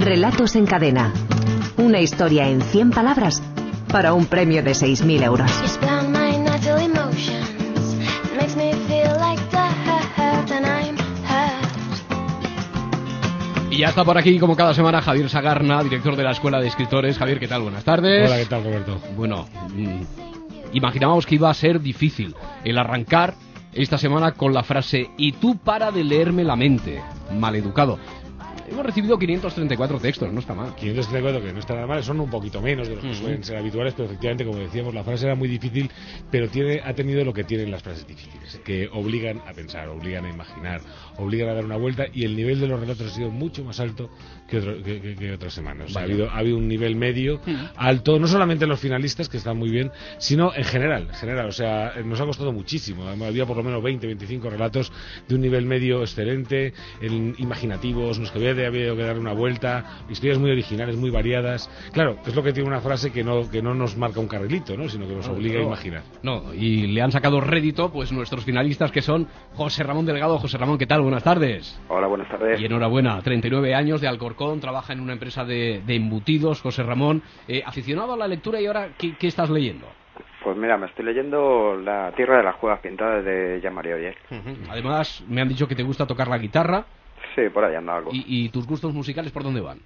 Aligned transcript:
Relatos 0.00 0.54
en 0.54 0.64
cadena. 0.64 1.12
Una 1.76 1.98
historia 2.00 2.48
en 2.48 2.62
100 2.62 2.90
palabras 2.90 3.42
para 3.90 4.12
un 4.12 4.26
premio 4.26 4.62
de 4.62 4.70
6.000 4.70 5.24
euros. 5.24 5.50
Y 13.70 13.78
ya 13.78 13.88
está 13.88 14.04
por 14.04 14.16
aquí, 14.16 14.38
como 14.38 14.54
cada 14.54 14.72
semana, 14.72 15.02
Javier 15.02 15.28
Sagarna, 15.28 15.82
director 15.82 16.14
de 16.14 16.22
la 16.22 16.30
Escuela 16.30 16.60
de 16.60 16.68
Escritores. 16.68 17.18
Javier, 17.18 17.40
¿qué 17.40 17.48
tal? 17.48 17.62
Buenas 17.62 17.82
tardes. 17.82 18.30
Hola, 18.30 18.38
¿qué 18.38 18.46
tal, 18.46 18.62
Roberto? 18.62 19.00
Bueno, 19.16 19.48
mm, 19.74 20.74
imaginábamos 20.74 21.26
que 21.26 21.34
iba 21.34 21.50
a 21.50 21.54
ser 21.54 21.80
difícil 21.80 22.36
el 22.62 22.78
arrancar 22.78 23.34
esta 23.72 23.98
semana 23.98 24.32
con 24.32 24.54
la 24.54 24.62
frase 24.62 25.10
y 25.16 25.32
tú 25.32 25.56
para 25.56 25.90
de 25.90 26.04
leerme 26.04 26.44
la 26.44 26.54
mente, 26.54 27.02
maleducado. 27.36 27.98
Hemos 28.70 28.84
recibido 28.84 29.18
534 29.18 29.98
textos, 29.98 30.32
no 30.32 30.40
está 30.40 30.54
mal. 30.54 30.74
534, 30.76 31.42
que 31.42 31.52
no 31.52 31.58
está 31.58 31.74
nada 31.74 31.86
mal, 31.86 32.04
son 32.04 32.20
un 32.20 32.28
poquito 32.30 32.60
menos 32.60 32.86
de 32.86 32.94
los 32.96 33.02
que 33.04 33.10
Ujú. 33.10 33.20
suelen 33.20 33.42
ser 33.44 33.56
habituales, 33.56 33.94
pero 33.94 34.06
efectivamente, 34.06 34.44
como 34.44 34.58
decíamos, 34.58 34.94
la 34.94 35.02
frase 35.02 35.24
era 35.24 35.34
muy 35.34 35.48
difícil, 35.48 35.90
pero 36.30 36.48
tiene, 36.48 36.80
ha 36.84 36.92
tenido 36.94 37.24
lo 37.24 37.32
que 37.32 37.44
tienen 37.44 37.70
las 37.70 37.82
frases 37.82 38.06
difíciles, 38.06 38.60
que 38.64 38.88
obligan 38.92 39.40
a 39.48 39.52
pensar, 39.54 39.88
obligan 39.88 40.26
a 40.26 40.30
imaginar, 40.30 40.80
obligan 41.16 41.48
a 41.48 41.54
dar 41.54 41.64
una 41.64 41.76
vuelta, 41.76 42.06
y 42.12 42.24
el 42.24 42.36
nivel 42.36 42.60
de 42.60 42.68
los 42.68 42.78
relatos 42.78 43.06
ha 43.10 43.14
sido 43.14 43.30
mucho 43.30 43.64
más 43.64 43.80
alto 43.80 44.10
que, 44.48 44.58
otro- 44.58 44.82
que- 44.82 45.00
que- 45.00 45.16
que 45.16 45.32
otras 45.32 45.54
semanas. 45.54 45.90
O 45.90 45.92
sea, 45.94 46.02
ha, 46.02 46.04
habido, 46.04 46.30
ha 46.30 46.36
habido 46.38 46.56
un 46.58 46.68
nivel 46.68 46.94
medio 46.94 47.36
Ujú. 47.36 47.52
alto, 47.76 48.18
no 48.18 48.28
solamente 48.28 48.64
en 48.64 48.70
los 48.70 48.80
finalistas, 48.80 49.28
que 49.28 49.38
están 49.38 49.56
muy 49.56 49.70
bien, 49.70 49.90
sino 50.18 50.54
en 50.54 50.64
general, 50.64 51.06
en 51.08 51.14
general. 51.14 51.48
O 51.48 51.52
sea, 51.52 51.94
nos 52.04 52.20
ha 52.20 52.26
costado 52.26 52.52
muchísimo. 52.52 53.08
Había 53.08 53.46
por 53.46 53.56
lo 53.56 53.62
menos 53.62 53.82
20, 53.82 54.06
25 54.06 54.50
relatos 54.50 54.92
de 55.26 55.34
un 55.34 55.40
nivel 55.40 55.64
medio 55.64 56.02
excelente, 56.02 56.74
en- 57.00 57.34
imaginativos, 57.38 58.18
nos 58.18 58.30
que 58.30 58.38
había, 58.66 58.90
había 58.90 58.96
que 59.02 59.08
dar 59.08 59.18
una 59.18 59.32
vuelta, 59.32 59.84
historias 60.08 60.38
muy 60.38 60.50
originales, 60.50 60.96
muy 60.96 61.10
variadas. 61.10 61.70
Claro, 61.92 62.16
es 62.26 62.34
lo 62.34 62.42
que 62.42 62.52
tiene 62.52 62.68
una 62.68 62.80
frase 62.80 63.12
que 63.12 63.22
no, 63.24 63.48
que 63.50 63.62
no 63.62 63.74
nos 63.74 63.96
marca 63.96 64.20
un 64.20 64.28
carrilito, 64.28 64.76
¿no? 64.76 64.88
sino 64.88 65.06
que 65.06 65.14
nos 65.14 65.28
obliga 65.28 65.58
a 65.58 65.62
No, 65.62 65.66
imaginar. 65.68 66.02
No, 66.22 66.54
y 66.54 66.86
le 66.88 67.02
han 67.02 67.12
sacado 67.12 67.40
rédito 67.40 67.90
pues 67.92 68.12
nuestros 68.12 68.44
finalistas 68.44 68.90
que 68.92 69.02
son 69.02 69.28
José 69.54 69.82
Ramón 69.82 70.06
Delgado. 70.06 70.38
José 70.38 70.58
Ramón, 70.58 70.78
¿qué 70.78 70.86
tal? 70.86 71.02
Buenas 71.02 71.24
tardes. 71.24 71.80
Hola, 71.88 72.06
buenas 72.06 72.28
tardes. 72.28 72.60
Y 72.60 72.64
enhorabuena, 72.66 73.20
39 73.20 73.74
años 73.74 74.00
de 74.00 74.08
Alcorcón, 74.08 74.60
trabaja 74.60 74.92
en 74.92 75.00
una 75.00 75.12
empresa 75.12 75.44
de, 75.44 75.82
de 75.86 75.94
embutidos, 75.96 76.60
José 76.60 76.82
Ramón. 76.82 77.22
Eh, 77.46 77.62
aficionado 77.64 78.14
a 78.14 78.16
la 78.16 78.28
lectura 78.28 78.60
y 78.60 78.66
ahora, 78.66 78.90
¿qué, 78.98 79.14
qué 79.18 79.26
estás 79.28 79.50
leyendo? 79.50 79.86
Pues 80.42 80.56
mira, 80.56 80.78
me 80.78 80.86
estoy 80.86 81.04
leyendo 81.04 81.76
La 81.76 82.12
Tierra 82.16 82.38
de 82.38 82.44
las 82.44 82.56
Cuevas 82.56 82.80
Pintadas 82.80 83.24
de 83.24 83.60
Jean-Marie 83.60 83.94
Oyer. 83.94 84.16
Además, 84.70 85.22
me 85.28 85.40
han 85.42 85.48
dicho 85.48 85.66
que 85.68 85.74
te 85.74 85.82
gusta 85.82 86.06
tocar 86.06 86.28
la 86.28 86.38
guitarra 86.38 86.84
Sí, 87.34 87.48
por 87.50 87.64
ahí 87.64 87.74
anda 87.74 87.96
algo. 87.96 88.10
y, 88.12 88.24
y 88.26 88.48
tus 88.50 88.66
gustos 88.66 88.92
musicales, 88.94 89.32
¿por 89.32 89.42
dónde 89.42 89.60
van? 89.60 89.78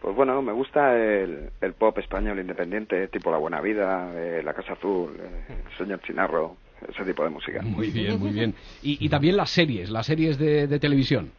Pues 0.00 0.14
bueno, 0.16 0.42
me 0.42 0.52
gusta 0.52 0.96
el, 0.98 1.50
el 1.62 1.72
pop 1.74 1.96
español 1.98 2.38
independiente, 2.38 3.08
tipo 3.08 3.30
La 3.30 3.38
Buena 3.38 3.60
Vida, 3.62 4.12
eh, 4.14 4.42
La 4.44 4.52
Casa 4.52 4.74
Azul, 4.74 5.16
eh, 5.18 5.44
El 5.70 5.78
Señor 5.78 6.00
Chinarro, 6.02 6.56
ese 6.86 7.04
tipo 7.04 7.24
de 7.24 7.30
música. 7.30 7.62
Muy 7.62 7.90
bien, 7.90 8.18
muy 8.18 8.30
bien. 8.32 8.54
Y, 8.82 9.02
y 9.06 9.08
también 9.08 9.36
las 9.36 9.48
series, 9.50 9.88
las 9.90 10.04
series 10.06 10.38
de, 10.38 10.66
de 10.66 10.78
televisión. 10.78 11.32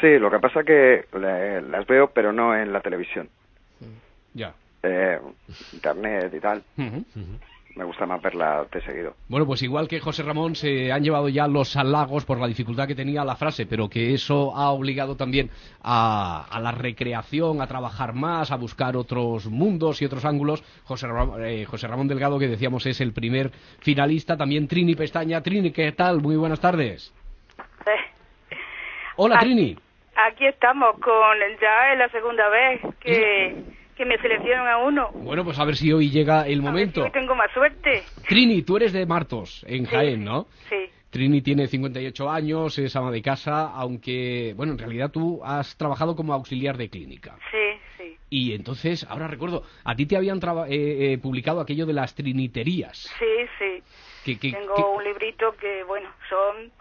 Sí, 0.00 0.18
lo 0.20 0.30
que 0.30 0.38
pasa 0.38 0.62
que 0.62 1.04
le- 1.18 1.62
las 1.62 1.84
veo, 1.88 2.12
pero 2.14 2.32
no 2.32 2.54
en 2.56 2.72
la 2.72 2.80
televisión. 2.80 3.28
Ya. 4.34 4.54
Eh, 4.84 5.18
internet 5.72 6.32
y 6.36 6.40
tal. 6.40 6.62
Ujú. 6.78 7.04
Me 7.74 7.84
gusta 7.84 8.04
más 8.04 8.20
verla 8.20 8.66
de 8.70 8.82
seguido. 8.82 9.14
Bueno, 9.28 9.46
pues 9.46 9.62
igual 9.62 9.88
que 9.88 9.98
José 9.98 10.22
Ramón 10.22 10.54
se 10.54 10.92
han 10.92 11.02
llevado 11.02 11.30
ya 11.30 11.46
los 11.48 11.74
halagos 11.74 12.26
por 12.26 12.38
la 12.38 12.46
dificultad 12.46 12.86
que 12.86 12.94
tenía 12.94 13.24
la 13.24 13.34
frase, 13.36 13.64
pero 13.64 13.88
que 13.88 14.12
eso 14.12 14.54
ha 14.54 14.70
obligado 14.72 15.16
también 15.16 15.48
a, 15.82 16.46
a 16.50 16.60
la 16.60 16.72
recreación, 16.72 17.62
a 17.62 17.66
trabajar 17.66 18.12
más, 18.12 18.50
a 18.52 18.56
buscar 18.56 18.94
otros 18.96 19.46
mundos 19.46 20.02
y 20.02 20.04
otros 20.04 20.26
ángulos. 20.26 20.62
José 20.84 21.06
Ramón, 21.06 21.42
eh, 21.46 21.64
José 21.64 21.88
Ramón 21.88 22.08
Delgado, 22.08 22.38
que 22.38 22.46
decíamos 22.48 22.84
es 22.84 23.00
el 23.00 23.14
primer 23.14 23.50
finalista, 23.80 24.36
también 24.36 24.68
Trini 24.68 24.94
Pestaña. 24.94 25.40
Trini, 25.42 25.70
¿qué 25.72 25.92
tal? 25.92 26.20
Muy 26.20 26.36
buenas 26.36 26.60
tardes. 26.60 27.14
Hola, 29.16 29.36
Ah. 29.38 29.40
Trini. 29.40 29.76
Aquí 30.14 30.46
estamos 30.46 30.98
con 31.00 31.38
ya 31.60 31.92
es 31.92 31.98
la 31.98 32.08
segunda 32.10 32.48
vez 32.50 32.80
que, 33.00 33.64
que 33.96 34.04
me 34.04 34.16
seleccionan 34.18 34.66
a 34.68 34.78
uno. 34.78 35.10
Bueno, 35.14 35.44
pues 35.44 35.58
a 35.58 35.64
ver 35.64 35.76
si 35.76 35.92
hoy 35.92 36.10
llega 36.10 36.40
el 36.40 36.40
A 36.40 36.46
ver 36.46 36.54
si 36.56 36.60
momento. 36.62 37.04
hoy 37.04 37.10
tengo 37.10 37.34
más 37.34 37.50
suerte. 37.52 38.02
Trini, 38.28 38.62
tú 38.62 38.76
eres 38.76 38.92
de 38.92 39.04
Martos, 39.06 39.64
en 39.68 39.86
Sí. 39.86 39.90
Jaén, 39.94 40.24
¿no? 40.24 40.46
Sí, 40.68 40.90
Trini 41.10 41.42
tiene 41.42 41.66
58 41.66 42.30
años, 42.30 42.78
es 42.78 42.96
ama 42.96 43.10
de 43.10 43.20
casa, 43.20 43.70
aunque, 43.74 44.54
bueno, 44.56 44.72
en 44.72 44.78
realidad 44.78 45.10
tú 45.10 45.40
has 45.44 45.76
trabajado 45.76 46.16
como 46.16 46.32
auxiliar 46.32 46.76
de 46.78 46.88
clínica. 46.88 47.36
sí, 47.50 47.58
sí. 47.98 48.16
Y 48.30 48.54
entonces, 48.54 49.04
ahora 49.10 49.28
recuerdo, 49.28 49.62
a 49.84 49.94
ti 49.94 50.06
te 50.06 50.16
habían 50.16 50.38
eh, 50.38 51.12
eh, 51.12 51.18
publicado 51.18 51.60
aquello 51.60 51.84
de 51.84 51.92
las 51.92 52.14
triniterías. 52.14 52.96
Sí, 53.18 53.26
sí. 53.58 53.82
Que, 54.24 54.38
que- 54.38 54.56
Tengo 54.56 54.74
que- 54.74 54.82
un 54.82 55.04
librito 55.04 55.54
que, 55.56 55.82
bueno, 55.84 56.08
son 56.30 56.72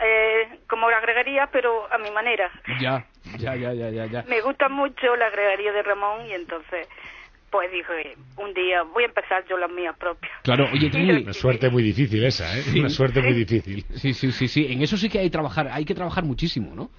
eh, 0.00 0.60
como 0.68 0.90
la 0.90 0.96
agregaría, 0.98 1.48
pero 1.52 1.92
a 1.92 1.98
mi 1.98 2.10
manera. 2.10 2.50
Ya, 2.80 3.06
ya, 3.38 3.54
ya, 3.56 3.72
ya, 3.72 3.90
ya, 3.90 4.06
ya. 4.06 4.22
Me 4.28 4.40
gusta 4.40 4.68
mucho 4.68 5.16
la 5.16 5.26
agregaría 5.26 5.72
de 5.72 5.82
Ramón 5.82 6.26
y 6.26 6.32
entonces, 6.32 6.88
pues 7.50 7.70
dije, 7.70 8.16
un 8.36 8.52
día 8.54 8.82
voy 8.82 9.04
a 9.04 9.06
empezar 9.06 9.44
yo 9.48 9.56
las 9.58 9.70
mías 9.70 9.96
propias. 9.98 10.32
Claro, 10.42 10.68
oye, 10.72 10.90
Trini, 10.90 11.22
Una 11.22 11.32
suerte 11.32 11.70
muy 11.70 11.82
difícil 11.82 12.24
esa, 12.24 12.56
¿eh? 12.58 12.62
Sí. 12.62 12.80
Una 12.80 12.88
suerte 12.88 13.20
muy 13.22 13.32
difícil. 13.32 13.84
sí, 13.96 14.12
sí, 14.14 14.32
sí, 14.32 14.48
sí, 14.48 14.72
en 14.72 14.82
eso 14.82 14.96
sí 14.96 15.08
que 15.08 15.18
hay, 15.20 15.30
trabajar, 15.30 15.68
hay 15.70 15.84
que 15.84 15.94
trabajar 15.94 16.24
muchísimo, 16.24 16.74
¿no? 16.74 16.90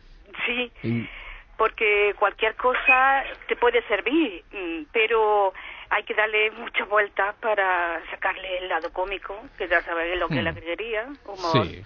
Sí, 0.46 0.72
En- 0.84 1.10
porque 1.58 2.14
cualquier 2.20 2.56
cosa 2.56 3.24
te 3.48 3.56
puede 3.56 3.82
servir, 3.88 4.44
mm, 4.52 4.84
pero 4.92 5.54
hay 5.90 6.04
que 6.04 6.14
darle 6.14 6.52
muchas 6.52 6.88
vueltas 6.90 7.34
para 7.42 8.02
sacarle 8.12 8.58
el 8.60 8.68
lado 8.68 8.92
cómico, 8.92 9.40
que 9.58 9.68
ya 9.68 9.82
sabes 9.84 10.18
lo 10.20 10.28
que 10.28 10.40
es 10.40 10.44
la 10.44 10.52
Hmm. 10.52 10.58
agregaría, 10.58 11.06
humor, 11.26 11.66
Sí. 11.68 11.82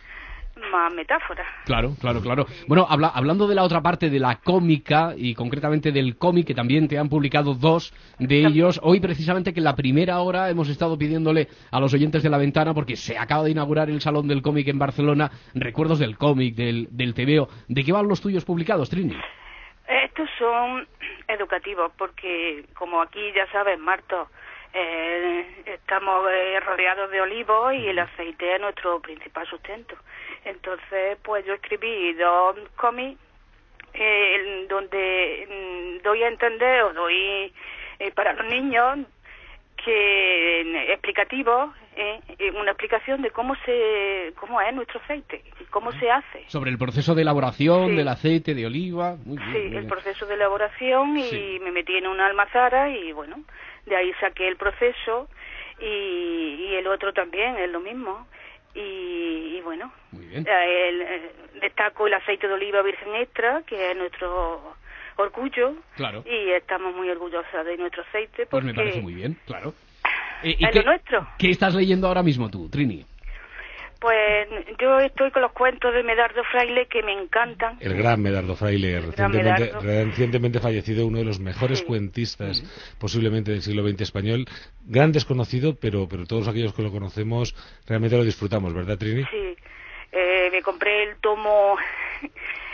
Más 0.71 0.93
metáfora. 0.93 1.43
Claro, 1.65 1.95
claro, 1.99 2.21
claro. 2.21 2.45
Bueno, 2.67 2.85
habla- 2.89 3.11
hablando 3.13 3.47
de 3.47 3.55
la 3.55 3.63
otra 3.63 3.81
parte 3.81 4.09
de 4.09 4.19
la 4.19 4.35
cómica 4.35 5.13
y 5.17 5.33
concretamente 5.35 5.91
del 5.91 6.17
cómic, 6.17 6.47
que 6.47 6.53
también 6.55 6.87
te 6.87 6.97
han 6.97 7.09
publicado 7.09 7.53
dos 7.53 7.93
de 8.19 8.39
ellos. 8.45 8.79
Hoy, 8.83 8.99
precisamente, 8.99 9.53
que 9.53 9.59
en 9.59 9.63
la 9.65 9.75
primera 9.75 10.19
hora 10.21 10.49
hemos 10.49 10.69
estado 10.69 10.97
pidiéndole 10.97 11.47
a 11.71 11.79
los 11.79 11.93
oyentes 11.93 12.23
de 12.23 12.29
la 12.29 12.37
ventana, 12.37 12.73
porque 12.73 12.95
se 12.95 13.17
acaba 13.17 13.43
de 13.43 13.51
inaugurar 13.51 13.89
el 13.89 14.01
Salón 14.01 14.27
del 14.27 14.41
Cómic 14.41 14.67
en 14.67 14.79
Barcelona, 14.79 15.29
recuerdos 15.53 15.99
del 15.99 16.17
cómic, 16.17 16.55
del, 16.55 16.87
del 16.91 17.13
TVO. 17.13 17.47
¿De 17.67 17.83
qué 17.83 17.91
van 17.91 18.07
los 18.07 18.21
tuyos 18.21 18.45
publicados, 18.45 18.89
Trini? 18.89 19.15
Estos 19.87 20.29
son 20.37 20.87
educativos 21.27 21.91
porque, 21.97 22.65
como 22.75 23.01
aquí 23.01 23.19
ya 23.35 23.51
sabes, 23.51 23.79
Marto, 23.79 24.27
eh, 24.73 25.63
estamos 25.65 26.27
eh, 26.31 26.59
rodeados 26.59 27.09
de 27.09 27.21
olivos 27.21 27.73
y 27.73 27.87
el 27.87 27.97
aceite 27.97 28.53
es 28.55 28.61
nuestro 28.61 28.99
principal 29.01 29.47
sustento. 29.47 29.95
Entonces, 30.45 31.17
pues 31.23 31.45
yo 31.45 31.53
escribí 31.53 32.13
dos 32.13 32.55
cómics 32.75 33.19
eh, 33.93 34.65
donde 34.69 35.47
mm, 35.99 36.03
doy 36.03 36.23
a 36.23 36.27
entender 36.27 36.83
o 36.83 36.93
doy 36.93 37.51
eh, 37.99 38.11
para 38.13 38.33
los 38.33 38.45
niños 38.47 38.99
que 39.83 40.91
explicativo 40.91 41.73
eh, 41.95 42.19
una 42.59 42.71
explicación 42.71 43.21
de 43.21 43.31
cómo 43.31 43.55
se 43.65 44.33
cómo 44.39 44.59
es 44.61 44.73
nuestro 44.73 44.99
aceite 45.01 45.41
y 45.59 45.63
cómo 45.65 45.91
se 45.93 46.09
hace 46.11 46.43
Sobre 46.47 46.69
el 46.71 46.77
proceso 46.77 47.15
de 47.15 47.21
elaboración 47.23 47.89
Sí. 47.89 47.95
del 47.95 48.07
aceite 48.07 48.53
de 48.55 48.65
oliva. 48.65 49.15
Muy 49.25 49.37
bien, 49.37 49.53
Sí, 49.53 49.67
muy 49.69 49.77
el 49.77 49.85
proceso 49.87 50.25
de 50.25 50.33
elaboración 50.35 51.17
y 51.17 51.23
Sí. 51.23 51.59
me 51.61 51.71
metí 51.71 51.95
en 51.95 52.07
una 52.07 52.27
almazara 52.27 52.89
y 52.89 53.11
bueno, 53.13 53.41
de 53.85 53.95
ahí 53.95 54.13
saqué 54.19 54.47
el 54.47 54.57
proceso 54.57 55.27
y, 55.79 55.85
y 56.69 56.75
el 56.75 56.87
otro 56.87 57.13
también 57.13 57.55
es 57.57 57.69
lo 57.69 57.79
mismo. 57.79 58.27
Y, 58.75 59.57
y 59.57 59.61
bueno, 59.63 59.91
Muy 60.11 60.25
bien. 60.25 60.45
eh, 60.47 60.89
el, 60.89 61.01
eh, 61.01 61.31
destaco 61.61 62.07
el 62.07 62.13
aceite 62.13 62.47
de 62.47 62.53
oliva 62.53 62.81
virgen 62.81 63.15
extra, 63.15 63.63
que 63.65 63.91
es 63.91 63.97
nuestro 63.97 64.75
orgullo 65.17 65.75
Claro. 65.95 66.23
y 66.25 66.51
estamos 66.51 66.95
muy 66.95 67.09
orgullosas 67.09 67.65
de 67.65 67.77
nuestro 67.77 68.03
aceite 68.03 68.45
Pues 68.45 68.63
me 68.63 68.73
parece 68.73 69.01
muy 69.01 69.13
bien, 69.13 69.37
claro. 69.45 69.73
Eh, 70.43 70.55
es 70.59 70.75
lo 70.75 70.83
nuestro. 70.83 71.27
¿Qué 71.37 71.49
estás 71.49 71.75
leyendo 71.75 72.07
ahora 72.07 72.23
mismo 72.23 72.49
tú, 72.49 72.69
Trini? 72.69 73.05
Pues 73.99 74.47
yo 74.79 74.97
estoy 74.99 75.29
con 75.31 75.41
los 75.41 75.51
cuentos 75.51 75.93
de 75.93 76.03
Medardo 76.03 76.41
Fraile 76.45 76.87
que 76.87 77.03
me 77.03 77.11
encantan. 77.11 77.77
El 77.81 77.95
gran 77.95 78.21
Medardo 78.21 78.55
Fraile, 78.55 78.95
El 78.95 79.03
recientemente, 79.07 79.61
Medardo. 79.65 79.79
recientemente 79.81 80.59
fallecido, 80.61 81.05
uno 81.05 81.17
de 81.17 81.25
los 81.25 81.39
mejores 81.41 81.79
Sí. 81.79 81.85
cuentistas 81.85 82.63
posiblemente 82.97 83.51
del 83.51 83.61
siglo 83.61 83.85
XX 83.85 84.01
español. 84.01 84.45
Gran 84.85 85.11
desconocido, 85.11 85.75
pero, 85.75 86.07
pero 86.07 86.25
todos 86.25 86.47
aquellos 86.47 86.73
que 86.73 86.81
lo 86.81 86.91
conocemos 86.91 87.53
realmente 87.87 88.15
lo 88.15 88.23
disfrutamos, 88.23 88.73
¿verdad, 88.73 88.97
Trini? 88.97 89.23
Sí, 89.25 89.55
eh, 90.13 90.49
me 90.49 90.61
compré 90.61 91.03
el 91.03 91.17
tomo, 91.17 91.75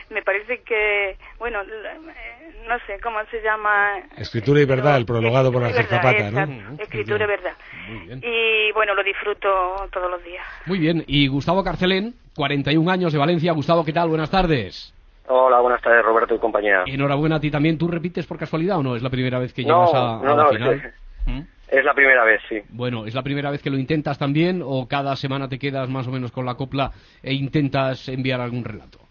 me 0.10 0.22
parece 0.22 0.62
que, 0.62 1.18
bueno, 1.40 1.62
eh, 1.62 2.66
no 2.68 2.78
sé 2.86 3.00
cómo 3.02 3.19
se 3.31 3.42
llama. 3.42 3.98
Escritura 4.18 4.62
y 4.62 4.66
verdad, 4.66 4.98
el 4.98 5.06
prologado 5.06 5.52
por 5.52 5.63
Ángel 5.63 5.86
Zapata, 5.86 6.31
¿no? 6.31 6.42
exacto, 6.42 6.84
Escritura 6.84 7.25
y 7.25 7.28
verdad. 7.28 7.54
Muy 7.90 8.00
bien. 8.07 8.22
Y 8.24 8.72
bueno, 8.74 8.94
lo 8.94 9.04
disfruto 9.04 9.50
todos 9.92 10.10
los 10.10 10.24
días. 10.24 10.46
Muy 10.66 10.80
bien, 10.80 11.04
y 11.07 11.28
Gustavo 11.28 11.63
Carcelén, 11.63 12.13
41 12.36 12.90
años 12.92 13.13
de 13.13 13.19
Valencia. 13.19 13.54
Gustavo, 13.54 13.84
¿qué 13.84 13.94
tal? 13.94 14.10
Buenas 14.10 14.30
tardes. 14.30 14.94
Hola, 15.28 15.60
buenas 15.60 15.81
tardes, 15.81 16.06
Roberto 16.06 16.36
y 16.36 16.40
compañía. 16.40 16.84
Enhorabuena 16.86 17.38
a 17.38 17.40
ti 17.40 17.50
también. 17.50 17.78
¿Tú 17.78 17.88
repites 17.88 18.28
por 18.28 18.38
casualidad 18.38 18.78
o 18.78 18.84
no? 18.84 18.96
¿Es 18.96 19.01
la 19.01 19.10
primera 19.10 19.40
vez 19.40 19.54
que 19.54 19.63
llegas 19.63 19.92
a, 19.94 20.19
no, 20.24 20.36
la 20.36 20.44
no, 20.44 20.50
final? 20.50 20.74
Es, 20.74 20.94
¿Mm? 21.25 21.42
es 21.69 21.84
la 21.84 21.94
primera 21.96 22.24
vez, 22.24 22.42
sí. 22.48 22.62
Bueno, 22.69 23.08
¿es 23.08 23.16
la 23.16 23.24
primera 23.24 23.50
vez 23.50 23.63
que 23.63 23.72
lo 23.72 23.78
intentas 23.78 24.19
también 24.19 24.62
o 24.63 24.88
cada 24.88 25.16
semana 25.16 25.50
te 25.50 25.58
quedas 25.58 25.90
más 25.90 26.08
o 26.08 26.12
menos 26.12 26.31
con 26.31 26.46
la 26.46 26.54
copla 26.54 26.92
e 27.24 27.34
intentas 27.34 28.08
enviar 28.08 28.40
algún 28.40 28.63
relato? 28.63 29.05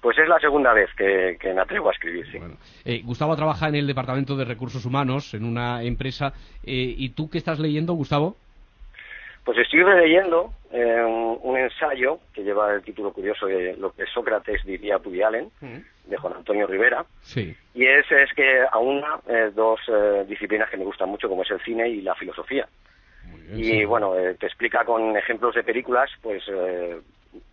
Pues 0.00 0.18
es 0.18 0.28
la 0.28 0.38
segunda 0.38 0.72
vez 0.72 0.88
que, 0.96 1.36
me 1.42 1.60
atrevo 1.60 1.90
a 1.90 1.92
escribir, 1.92 2.26
sí. 2.30 2.38
Eh, 2.84 3.02
Gustavo 3.04 3.36
trabaja 3.36 3.68
en 3.68 3.74
el 3.74 3.86
Departamento 3.86 4.34
de 4.34 4.46
Recursos 4.46 4.84
Humanos, 4.86 5.34
en 5.34 5.44
una 5.44 5.82
empresa. 5.82 6.32
Eh, 6.64 6.94
¿Y 6.96 7.10
tú 7.10 7.28
qué 7.28 7.38
estás 7.38 7.58
leyendo, 7.58 7.92
Gustavo? 7.92 8.36
Pues 9.44 9.58
estoy 9.58 9.82
releyendo 9.82 10.52
eh, 10.72 11.02
un, 11.02 11.58
ensayo 11.58 12.20
que 12.32 12.42
lleva 12.42 12.72
el 12.74 12.82
título 12.82 13.12
curioso 13.12 13.46
de 13.46 13.76
lo 13.76 13.92
que 13.92 14.06
Sócrates 14.06 14.64
diría 14.64 14.96
a 14.96 14.98
Woody 14.98 15.22
Allen, 15.22 15.50
de 15.60 16.16
Juan 16.16 16.34
Antonio 16.34 16.66
Rivera. 16.66 17.04
Sí. 17.20 17.54
Y 17.74 17.86
es, 17.86 18.10
es 18.10 18.32
que 18.34 18.64
aúna 18.72 19.20
dos 19.54 19.80
disciplinas 20.26 20.70
que 20.70 20.76
me 20.76 20.84
gustan 20.84 21.08
mucho, 21.08 21.28
como 21.28 21.42
es 21.42 21.50
el 21.50 21.60
cine 21.60 21.88
y 21.88 22.00
la 22.00 22.14
filosofía. 22.14 22.66
y 23.54 23.84
bueno, 23.84 24.12
te 24.38 24.46
explica 24.46 24.84
con 24.84 25.16
ejemplos 25.16 25.54
de 25.54 25.64
películas, 25.64 26.10
pues 26.22 26.44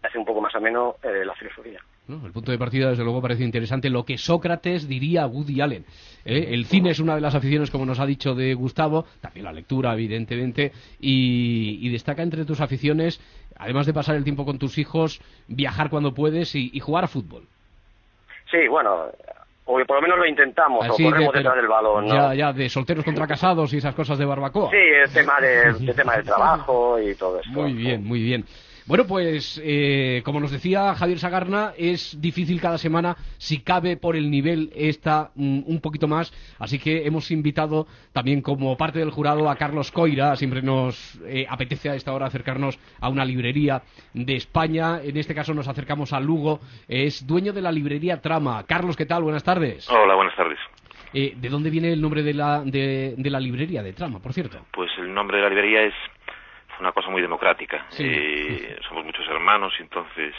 hace 0.03 0.17
un 0.17 0.25
poco 0.25 0.41
más 0.41 0.55
ameno 0.55 0.95
eh, 1.03 1.25
la 1.25 1.35
filosofía. 1.35 1.81
El 2.07 2.31
punto 2.31 2.51
de 2.51 2.57
partida, 2.57 2.89
desde 2.89 3.03
luego, 3.03 3.21
parece 3.21 3.43
interesante. 3.43 3.89
Lo 3.89 4.03
que 4.05 4.17
Sócrates 4.17 4.87
diría 4.87 5.23
a 5.23 5.27
Woody 5.27 5.61
Allen. 5.61 5.85
¿eh? 6.25 6.47
El 6.51 6.65
cine 6.65 6.91
es 6.91 6.99
una 6.99 7.15
de 7.15 7.21
las 7.21 7.35
aficiones, 7.35 7.69
como 7.69 7.85
nos 7.85 7.99
ha 7.99 8.05
dicho 8.05 8.33
de 8.33 8.53
Gustavo, 8.53 9.05
también 9.21 9.45
la 9.45 9.51
lectura, 9.51 9.93
evidentemente, 9.93 10.71
y, 10.99 11.89
destaca 11.89 12.23
entre 12.23 12.45
tus 12.45 12.61
aficiones, 12.61 13.19
además 13.57 13.85
de 13.85 13.93
pasar 13.93 14.15
el 14.15 14.23
tiempo 14.23 14.45
con 14.45 14.57
tus 14.57 14.77
hijos, 14.77 15.21
viajar 15.47 15.89
cuando 15.89 16.13
puedes 16.13 16.55
y, 16.55 16.79
jugar 16.79 17.03
a 17.03 17.07
fútbol. 17.07 17.43
Sí, 18.49 18.67
bueno, 18.69 19.07
o 19.65 19.73
por 19.85 19.97
lo 19.97 20.01
menos 20.01 20.17
lo 20.17 20.25
intentamos, 20.25 20.87
o 20.87 21.03
corremos 21.03 21.33
detrás 21.33 21.55
del 21.57 21.67
balón, 21.67 22.07
Ya, 22.07 22.33
ya, 22.33 22.53
de 22.53 22.69
solteros 22.69 23.03
contra 23.03 23.27
casados 23.27 23.73
y 23.73 23.77
esas 23.77 23.93
cosas 23.93 24.17
de 24.17 24.23
barbacoa. 24.23 24.69
Sí, 24.69 24.77
el 24.77 25.11
tema, 25.11 25.41
de, 25.41 25.93
tema 25.93 26.15
del 26.15 26.25
trabajo 26.25 26.97
y 27.01 27.15
todo 27.15 27.41
eso. 27.41 27.49
Muy 27.49 27.73
bien, 27.73 28.05
muy 28.05 28.21
bien. 28.21 28.45
Bueno, 28.87 29.05
pues 29.05 29.61
eh, 29.65 30.21
como 30.23 30.39
nos 30.39 30.49
decía 30.49 30.95
Javier 30.95 31.19
Sagarna, 31.19 31.73
es 31.77 32.21
difícil 32.21 32.61
cada 32.61 32.77
semana, 32.77 33.17
si 33.37 33.59
cabe 33.59 33.97
por 33.97 34.15
el 34.15 34.31
nivel 34.31 34.71
está 34.73 35.31
mm, 35.35 35.63
un 35.65 35.81
poquito 35.81 36.07
más, 36.07 36.31
así 36.57 36.79
que 36.79 37.05
hemos 37.05 37.29
invitado 37.29 37.85
también 38.13 38.41
como 38.41 38.77
parte 38.77 38.99
del 38.99 39.11
jurado 39.11 39.49
a 39.49 39.57
Carlos 39.57 39.91
Coira, 39.91 40.37
siempre 40.37 40.61
nos 40.61 41.19
eh, 41.25 41.45
apetece 41.49 41.89
a 41.89 41.95
esta 41.95 42.13
hora 42.13 42.27
acercarnos 42.27 42.79
a 43.01 43.09
una 43.09 43.25
librería 43.25 43.81
de 44.13 44.37
España, 44.37 45.01
en 45.03 45.17
este 45.17 45.35
caso 45.35 45.53
nos 45.53 45.67
acercamos 45.67 46.13
a 46.13 46.21
Lugo, 46.21 46.61
es 46.87 47.27
dueño 47.27 47.51
de 47.51 47.63
la 47.63 47.73
librería 47.73 48.21
Trama. 48.21 48.63
Carlos, 48.65 48.95
¿qué 48.95 49.05
tal? 49.05 49.21
Buenas 49.21 49.43
tardes. 49.43 49.89
Hola, 49.89 50.15
buenas 50.15 50.35
tardes. 50.37 50.59
Eh, 51.13 51.33
¿De 51.35 51.49
dónde 51.49 51.69
viene 51.69 51.91
el 51.91 51.99
nombre 51.99 52.23
de 52.23 52.33
la, 52.33 52.61
de 52.63 53.15
la 53.17 53.39
librería 53.41 53.83
de 53.83 53.91
Trama, 53.91 54.19
por 54.19 54.31
cierto? 54.31 54.65
Pues 54.71 54.91
el 54.97 55.13
nombre 55.13 55.37
de 55.37 55.43
la 55.43 55.49
librería 55.49 55.81
es 55.83 55.93
una 56.79 56.91
cosa 56.91 57.09
muy 57.09 57.21
democrática. 57.21 57.85
Eh, 57.97 58.79
somos 58.87 59.05
muchos 59.05 59.27
hermanos 59.27 59.73
y 59.79 59.83
entonces 59.83 60.33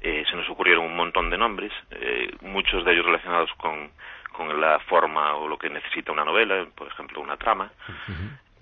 eh, 0.00 0.24
se 0.30 0.36
nos 0.36 0.48
ocurrieron 0.48 0.84
un 0.84 0.96
montón 0.96 1.30
de 1.30 1.38
nombres, 1.38 1.72
eh, 1.90 2.30
muchos 2.42 2.84
de 2.84 2.92
ellos 2.92 3.04
relacionados 3.04 3.50
con, 3.54 3.90
con 4.32 4.60
la 4.60 4.78
forma 4.80 5.34
o 5.34 5.48
lo 5.48 5.58
que 5.58 5.68
necesita 5.70 6.12
una 6.12 6.24
novela, 6.24 6.66
por 6.74 6.88
ejemplo, 6.88 7.20
una 7.20 7.36
trama. 7.36 7.70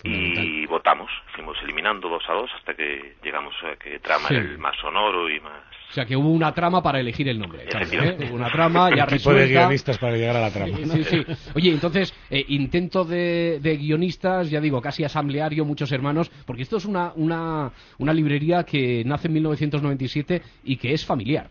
Y 0.05 0.67
votamos, 0.67 1.11
fuimos 1.35 1.57
eliminando 1.63 2.09
dos 2.09 2.23
a 2.29 2.33
dos 2.33 2.51
hasta 2.57 2.75
que 2.75 3.17
llegamos 3.23 3.55
a 3.65 3.77
que 3.77 3.99
trama 3.99 4.29
era 4.31 4.41
el 4.41 4.59
más 4.59 4.77
sonoro 4.77 5.29
y 5.29 5.41
más 5.41 5.63
o 5.89 5.93
sea 5.93 6.05
que 6.05 6.17
hubo 6.17 6.31
una 6.31 6.53
trama 6.53 6.83
para 6.83 7.01
elegir 7.01 7.29
el 7.29 7.39
nombre. 7.39 7.65
¿eh? 7.65 8.31
Una 8.33 8.51
trama 8.51 8.91
ya 8.95 9.07
Un 9.27 9.37
de 9.37 9.49
guionistas 9.49 9.99
para 9.99 10.17
llegar 10.17 10.37
a 10.37 10.41
la 10.41 10.51
trama. 10.51 10.77
Sí, 10.77 11.05
sí. 11.05 11.25
Oye, 11.55 11.71
entonces, 11.71 12.13
eh, 12.29 12.45
intento 12.49 13.05
de, 13.05 13.61
guionistas, 13.81 14.51
ya 14.51 14.61
digo, 14.61 14.81
casi 14.81 15.05
asambleario, 15.05 15.65
muchos 15.65 15.93
hermanos, 15.93 16.31
porque 16.45 16.63
esto 16.63 16.77
es 16.77 16.85
una, 16.85 17.13
una, 17.15 17.73
una 17.99 18.13
librería 18.13 18.65
que 18.65 19.05
nace 19.07 19.29
en 19.29 19.35
1997 19.35 20.43
y 20.65 20.77
que 20.77 20.93
es 20.93 21.07
familiar. 21.07 21.51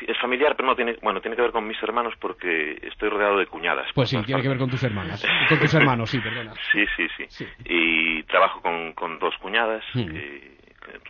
Sí, 0.00 0.06
es 0.08 0.18
familiar, 0.18 0.56
pero 0.56 0.66
no 0.66 0.74
tiene, 0.74 0.96
bueno, 1.02 1.20
tiene 1.20 1.36
que 1.36 1.42
ver 1.42 1.52
con 1.52 1.66
mis 1.66 1.80
hermanos 1.82 2.14
porque 2.18 2.80
estoy 2.82 3.10
rodeado 3.10 3.38
de 3.38 3.46
cuñadas. 3.46 3.86
Pues 3.94 4.08
sí, 4.08 4.20
tiene 4.24 4.42
que 4.42 4.48
ver 4.48 4.58
con 4.58 4.70
tus 4.70 4.82
hermanas. 4.82 5.24
Con 5.48 5.58
tus 5.60 5.74
hermanos, 5.74 6.10
sí, 6.10 6.18
perdona. 6.18 6.54
Sí, 6.72 6.84
sí, 6.96 7.06
sí. 7.28 7.46
Y 7.66 8.22
trabajo 8.24 8.60
con, 8.62 8.92
con 8.94 9.18
dos 9.18 9.36
cuñadas, 9.38 9.84
hmm. 9.94 10.16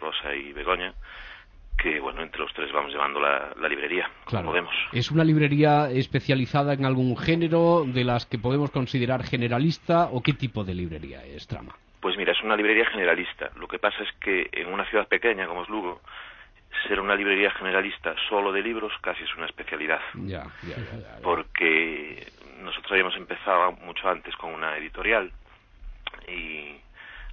Rosa 0.00 0.34
y 0.34 0.52
Begoña 0.52 0.92
que 1.80 1.98
bueno, 2.00 2.22
entre 2.22 2.40
los 2.40 2.52
tres 2.52 2.70
vamos 2.72 2.92
llevando 2.92 3.20
la, 3.20 3.54
librería, 3.68 4.10
como 4.24 4.52
vemos. 4.52 4.74
¿Es 4.92 5.10
una 5.10 5.24
librería 5.24 5.90
especializada 5.90 6.74
en 6.74 6.84
algún 6.84 7.16
género 7.16 7.84
de 7.86 8.04
las 8.04 8.26
que 8.26 8.38
podemos 8.38 8.70
considerar 8.70 9.22
generalista 9.22 10.08
o 10.12 10.22
qué 10.22 10.34
tipo 10.34 10.62
de 10.62 10.74
librería 10.74 11.24
es 11.24 11.46
Trama? 11.46 11.74
Pues 12.00 12.16
mira, 12.16 12.32
es 12.32 12.42
una 12.42 12.56
librería 12.56 12.86
generalista. 12.86 13.50
Lo 13.56 13.66
que 13.66 13.78
pasa 13.78 14.02
es 14.02 14.10
que 14.20 14.48
en 14.52 14.72
una 14.72 14.84
ciudad 14.86 15.08
pequeña 15.08 15.46
como 15.46 15.62
es 15.62 15.68
Lugo, 15.68 16.00
ser 16.86 17.00
una 17.00 17.14
librería 17.14 17.50
generalista 17.50 18.14
solo 18.28 18.52
de 18.52 18.62
libros 18.62 18.92
casi 19.00 19.22
es 19.24 19.34
una 19.36 19.46
especialidad. 19.46 20.00
Ya, 20.14 20.44
ya, 20.62 20.76
ya, 20.76 21.18
Porque 21.22 22.26
nosotros 22.60 22.92
habíamos 22.92 23.16
empezado 23.16 23.72
mucho 23.72 24.08
antes 24.08 24.34
con 24.36 24.52
una 24.52 24.76
editorial 24.76 25.30
y 26.28 26.76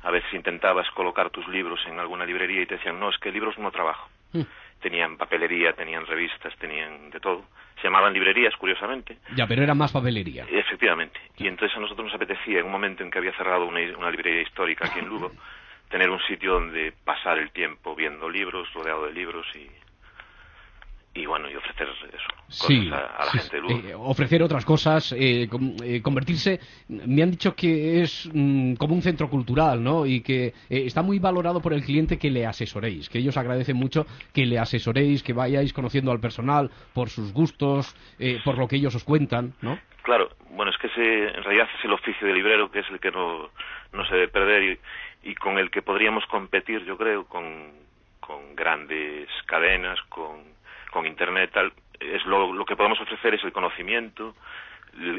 a 0.04 0.12
veces 0.12 0.34
intentabas 0.34 0.90
colocar 0.92 1.30
tus 1.30 1.48
libros 1.48 1.80
en 1.88 2.00
alguna 2.00 2.26
librería 2.26 2.62
y 2.62 2.66
te 2.66 2.76
decían, 2.76 3.00
no, 3.00 3.10
es 3.10 3.18
que 3.18 3.32
libros 3.32 3.58
no 3.58 3.72
trabajo. 3.72 4.10
Hmm. 4.34 4.44
Tenían 4.82 5.18
papelería, 5.18 5.74
tenían 5.74 6.06
revistas, 6.06 6.56
tenían 6.58 7.10
de 7.10 7.20
todo. 7.20 7.46
Se 7.82 7.84
llamaban 7.84 8.14
librerías, 8.14 8.56
curiosamente. 8.56 9.18
Ya, 9.36 9.48
pero 9.48 9.64
era 9.64 9.74
más 9.74 9.92
papelería. 9.92 10.46
Efectivamente. 10.50 11.20
Y 11.38 11.48
entonces 11.48 11.76
a 11.78 11.80
nosotros 11.80 12.06
nos 12.06 12.16
apetecía, 12.16 12.60
en 12.60 12.66
un 12.66 12.72
momento 12.72 13.04
en 13.04 13.10
que 13.10 13.18
había 13.18 13.34
cerrado 13.34 13.66
una, 13.66 13.80
una 13.98 14.12
librería 14.12 14.42
histórica 14.42 14.88
aquí 14.88 15.00
en 15.00 15.08
Lugo, 15.08 15.32
tener 15.90 16.10
un 16.10 16.20
sitio 16.28 16.54
donde 16.54 16.94
pasar 17.04 17.38
el 17.40 17.52
tiempo 17.52 17.96
viendo 17.96 18.30
libros, 18.30 18.72
rodeado 18.74 19.06
de 19.06 19.14
libros 19.14 19.46
y, 19.56 19.68
y 21.20 21.26
bueno, 21.26 21.50
y 21.50 21.56
ofrecer 21.56 21.88
eso 21.88 22.38
a, 22.94 23.26
la 23.26 23.32
gente 23.32 23.62
de 23.62 23.90
eh, 23.90 23.96
ofrecer 23.96 24.44
otras 24.44 24.64
cosas, 24.66 25.12
eh, 25.14 25.50
eh, 25.84 26.02
convertirse. 26.02 26.60
Me 26.88 27.24
han 27.24 27.32
dicho 27.32 27.56
que 27.56 28.02
es 28.02 28.30
mm, 28.32 28.76
como 28.76 28.94
un 28.94 29.02
centro 29.02 29.30
cultural, 29.30 29.84
¿no? 29.84 30.06
Y 30.06 30.22
que 30.22 30.54
está 30.70 31.02
muy 31.02 31.20
valorado 31.20 31.62
por 31.62 31.74
el 31.74 31.84
cliente 31.84 32.18
que 32.18 32.30
le 32.30 32.46
asesoréis, 32.46 33.10
que 33.10 33.20
ellos 33.20 33.38
agradecen 33.38 33.76
mucho 33.76 34.06
que 34.34 34.46
le 34.46 34.60
asesoréis, 34.60 35.24
que 35.24 35.34
vayáis 35.34 35.74
conociendo 35.74 36.12
al 36.12 36.20
personal 36.20 36.70
por 36.94 37.10
sus 37.10 37.34
gustos, 37.34 37.96
por 38.46 38.58
lo 38.58 38.68
que 38.68 38.78
ellos 38.78 38.96
os 38.96 39.04
cuentan, 39.04 39.54
¿no? 39.62 39.80
Claro, 40.04 40.30
bueno, 40.52 40.72
es 40.72 40.78
que 40.78 40.88
ese, 40.88 41.38
en 41.38 41.44
realidad 41.44 41.68
es 41.78 41.84
el 41.84 41.92
oficio 41.92 42.28
de 42.28 42.34
librero 42.34 42.72
que 42.72 42.80
es 42.80 42.90
el 42.90 43.00
que 43.00 43.12
no, 43.12 43.50
no 43.92 44.06
se 44.06 44.14
debe 44.16 44.28
perder 44.30 44.64
y, 44.64 44.80
y 45.28 45.36
con 45.36 45.58
el 45.58 45.70
que 45.70 45.82
podríamos 45.82 46.26
competir, 46.26 46.84
yo 46.86 46.98
creo, 46.98 47.26
con, 47.26 47.72
con 48.20 48.56
grandes 48.56 49.30
cadenas, 49.46 50.02
con 50.10 50.58
con 50.92 51.06
Internet 51.06 51.52
tal, 51.54 51.72
es 52.00 52.26
lo, 52.26 52.54
lo 52.54 52.66
que 52.66 52.76
podemos 52.76 53.00
ofrecer 53.00 53.36
es 53.36 53.44
el 53.44 53.52
conocimiento, 53.52 54.36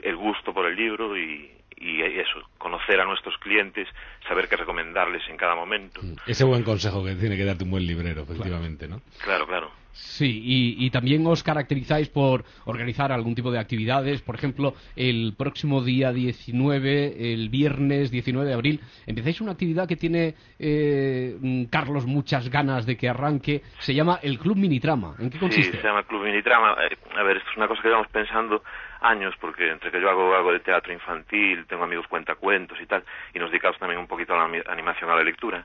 el, 0.02 0.16
gusto 0.16 0.52
por 0.52 0.66
el 0.66 0.74
libro 0.74 1.16
y, 1.16 1.52
y 1.80 2.02
eso, 2.02 2.40
conocer 2.58 3.00
a 3.00 3.04
nuestros 3.04 3.36
clientes, 3.38 3.88
saber 4.26 4.48
qué 4.48 4.56
recomendarles 4.56 5.22
en 5.28 5.36
cada 5.36 5.54
momento. 5.54 6.00
Mm, 6.02 6.14
ese 6.26 6.44
buen 6.44 6.62
consejo 6.62 7.04
que 7.04 7.14
tiene 7.14 7.36
que 7.36 7.44
darte 7.44 7.64
un 7.64 7.70
buen 7.70 7.86
librero, 7.86 8.22
efectivamente, 8.22 8.88
¿no? 8.88 9.00
Claro, 9.22 9.46
claro. 9.46 9.70
Sí, 9.98 10.42
y, 10.78 10.90
también 10.90 11.26
os 11.26 11.42
caracterizáis 11.42 12.08
por 12.08 12.44
organizar 12.66 13.10
algún 13.10 13.34
tipo 13.34 13.50
de 13.50 13.58
actividades. 13.58 14.22
Por 14.22 14.36
ejemplo, 14.36 14.74
el 14.94 15.34
próximo 15.36 15.82
día 15.82 16.12
19, 16.12 17.32
el 17.32 17.48
viernes 17.48 18.10
19 18.10 18.48
de 18.48 18.54
abril, 18.54 18.80
empezáis 19.06 19.40
una 19.40 19.52
actividad 19.52 19.88
que 19.88 19.96
tiene 19.96 20.34
eh, 20.58 21.36
mm, 21.40 21.64
Carlos 21.64 22.06
muchas 22.06 22.48
ganas 22.48 22.86
de 22.86 22.96
que 22.96 23.08
arranque. 23.08 23.62
Se 23.80 23.92
llama 23.92 24.20
el 24.22 24.38
Club 24.38 24.56
Minitrama. 24.56 25.16
¿En 25.18 25.30
qué 25.30 25.38
consiste? 25.38 25.72
Sí, 25.72 25.78
se 25.78 25.86
llama 25.86 26.04
Club 26.04 26.24
Minitrama. 26.24 26.76
Eh, 26.84 26.96
a 27.16 27.22
ver, 27.24 27.38
esto 27.38 27.50
es 27.50 27.56
una 27.56 27.66
cosa 27.66 27.82
que 27.82 27.88
llevamos 27.88 28.08
pensando 28.08 28.62
años, 29.00 29.34
porque 29.40 29.70
entre 29.70 29.90
que 29.90 30.00
yo 30.00 30.10
hago 30.10 30.34
algo 30.34 30.52
de 30.52 30.60
teatro 30.60 30.92
infantil, 30.92 31.66
tengo 31.68 31.84
amigos 31.84 32.06
cuentacuentos 32.08 32.80
y 32.80 32.86
tal, 32.86 33.04
y 33.32 33.38
nos 33.38 33.50
dedicamos 33.50 33.78
también 33.78 34.00
un 34.00 34.06
poquito 34.06 34.34
a 34.34 34.48
la 34.48 34.72
animación, 34.72 35.10
a 35.10 35.16
la 35.16 35.22
lectura, 35.22 35.64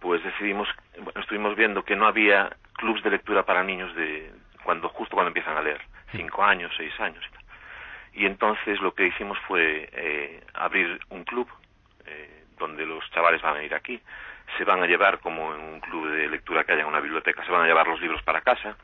pues 0.00 0.22
decidimos, 0.24 0.68
bueno, 0.96 1.20
estuvimos 1.20 1.56
viendo 1.56 1.84
que 1.84 1.96
no 1.96 2.06
había 2.06 2.50
clubs 2.74 3.02
de 3.02 3.10
lectura 3.10 3.44
para 3.44 3.62
niños 3.62 3.94
de 3.94 4.30
cuando 4.64 4.88
justo 4.88 5.14
cuando 5.14 5.28
empiezan 5.28 5.56
a 5.56 5.62
leer, 5.62 5.80
cinco 6.12 6.44
años, 6.44 6.72
seis 6.76 6.92
años 7.00 7.24
y 7.28 7.32
tal. 7.32 7.44
Y 8.12 8.26
entonces 8.26 8.80
lo 8.80 8.94
que 8.94 9.06
hicimos 9.06 9.38
fue 9.46 9.88
eh, 9.92 10.42
abrir 10.54 11.00
un 11.10 11.24
club 11.24 11.48
eh, 12.06 12.44
donde 12.58 12.84
los 12.84 13.08
chavales 13.12 13.40
van 13.42 13.56
a 13.56 13.62
ir 13.62 13.74
aquí, 13.74 14.00
se 14.58 14.64
van 14.64 14.82
a 14.82 14.86
llevar 14.86 15.20
como 15.20 15.54
en 15.54 15.60
un 15.60 15.80
club 15.80 16.10
de 16.10 16.28
lectura 16.28 16.64
que 16.64 16.72
haya 16.72 16.82
en 16.82 16.88
una 16.88 17.00
biblioteca, 17.00 17.44
se 17.44 17.52
van 17.52 17.62
a 17.62 17.66
llevar 17.66 17.86
los 17.86 18.00
libros 18.00 18.22
para 18.22 18.40
casa 18.40 18.76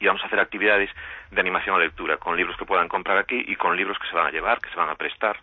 y 0.00 0.06
vamos 0.06 0.22
a 0.22 0.26
hacer 0.26 0.40
actividades 0.40 0.90
de 1.30 1.40
animación 1.40 1.76
a 1.76 1.78
lectura 1.78 2.16
con 2.16 2.36
libros 2.36 2.56
que 2.56 2.64
puedan 2.64 2.88
comprar 2.88 3.18
aquí 3.18 3.44
y 3.46 3.56
con 3.56 3.76
libros 3.76 3.98
que 3.98 4.08
se 4.08 4.14
van 4.14 4.26
a 4.26 4.30
llevar, 4.30 4.60
que 4.60 4.70
se 4.70 4.76
van 4.76 4.88
a 4.88 4.94
prestar. 4.94 5.38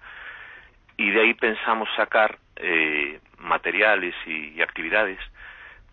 Y 0.98 1.12
de 1.12 1.22
ahí 1.22 1.34
pensamos 1.34 1.90
sacar 1.96 2.38
eh, 2.56 3.20
materiales 3.40 4.16
y, 4.26 4.62
actividades 4.62 5.20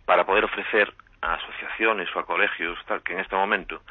para 0.04 0.24
poder 0.24 0.44
ofrecer 0.44 0.92
a 1.22 1.34
asociaciones 1.34 2.08
o 2.14 2.20
a 2.20 2.26
colegios 2.26 2.78
tal 2.86 3.02
que 3.02 3.12
en 3.12 3.20
este 3.20 3.36
momento 3.36 3.82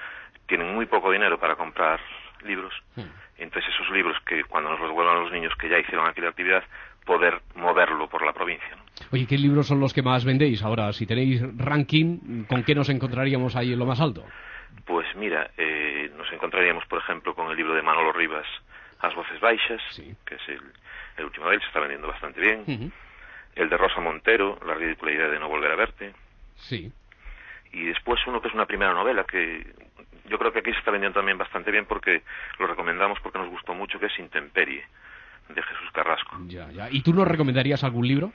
tienen 0.48 0.74
muy 0.74 0.86
poco 0.86 1.12
dinero 1.12 1.40
para 1.40 1.56
comprar 1.56 2.00
libros. 2.44 2.74
Hmm. 2.96 3.04
Entonces 3.38 3.72
esos 3.74 3.90
libros 3.92 4.18
que 4.26 4.44
cuando 4.44 4.70
nos 4.70 4.80
los 4.80 4.90
devuelvan 4.90 5.24
los 5.24 5.32
niños 5.32 5.54
que 5.56 5.70
ya 5.70 5.80
hicieron 5.80 6.08
aquí 6.08 6.22
la 6.22 6.30
actividad, 6.30 6.64
poder 7.06 7.42
moverlo 7.56 8.08
por 8.08 8.26
la 8.26 8.34
provincia. 8.34 8.70
¿no? 8.76 8.84
Oye, 9.12 9.26
¿qué 9.26 9.38
libros 9.38 9.68
son 9.68 9.80
los 9.80 9.94
que 9.94 10.02
más 10.02 10.26
vendéis 10.26 10.62
ahora? 10.62 10.92
Si 10.94 11.06
tenéis 11.06 11.42
ranking, 11.58 12.46
¿con 12.46 12.64
qué 12.64 12.76
nos 12.76 12.90
encontraríamos 12.90 13.56
ahí 13.56 13.74
en 13.74 13.80
lo 13.80 13.86
más 13.86 14.00
alto? 14.00 14.26
Pues 14.86 15.08
mira, 15.16 15.52
eh, 15.58 16.12
nos 16.18 16.32
encontraríamos, 16.32 16.86
por 16.86 17.00
ejemplo, 17.00 17.36
con 17.36 17.50
el 17.52 17.58
libro 17.58 17.74
de 17.76 17.82
Manolo 17.82 18.12
Rivas, 18.12 18.46
As 19.00 19.14
Voces 19.16 19.40
Baixas, 19.40 19.82
Sí. 19.92 20.16
que 20.26 20.36
es 20.36 20.50
el, 20.50 20.62
el 21.18 21.26
último 21.26 21.48
de 21.50 21.56
él, 21.56 21.62
se 21.62 21.68
está 21.68 21.80
vendiendo 21.80 22.08
bastante 22.08 22.42
bien. 22.42 22.92
El 23.56 23.70
de 23.70 23.78
Rosa 23.78 24.00
Montero, 24.02 24.60
La 24.66 24.74
ridícula 24.74 25.12
idea 25.12 25.28
de 25.28 25.40
no 25.40 25.48
volver 25.48 25.72
a 25.72 25.76
verte. 25.76 26.14
Sí. 26.56 26.92
Y 27.72 27.84
después 27.86 28.20
uno 28.26 28.42
que 28.42 28.48
es 28.48 28.54
una 28.54 28.66
primera 28.66 28.94
novela 28.94 29.24
que 29.26 29.74
yo 30.26 30.38
creo 30.40 30.52
que 30.52 30.60
aquí 30.60 30.72
se 30.72 30.80
está 30.80 30.92
vendiendo 30.92 31.20
también 31.20 31.38
bastante 31.38 31.72
bien 31.72 31.86
porque 31.86 32.24
lo 32.58 32.68
recomendamos 32.68 33.20
porque 33.22 33.38
nos 33.40 33.50
gustó 33.50 33.74
mucho, 33.74 34.00
que 34.00 34.08
es 34.08 34.20
Intemperie, 34.20 34.84
de 35.50 35.62
Jesús 35.62 35.92
Carrasco. 35.94 36.38
Ya, 36.48 36.70
ya. 36.72 36.88
¿Y 36.92 37.02
tú 37.02 37.14
nos 37.14 37.28
recomendarías 37.28 37.84
algún 37.84 38.08
libro? 38.08 38.32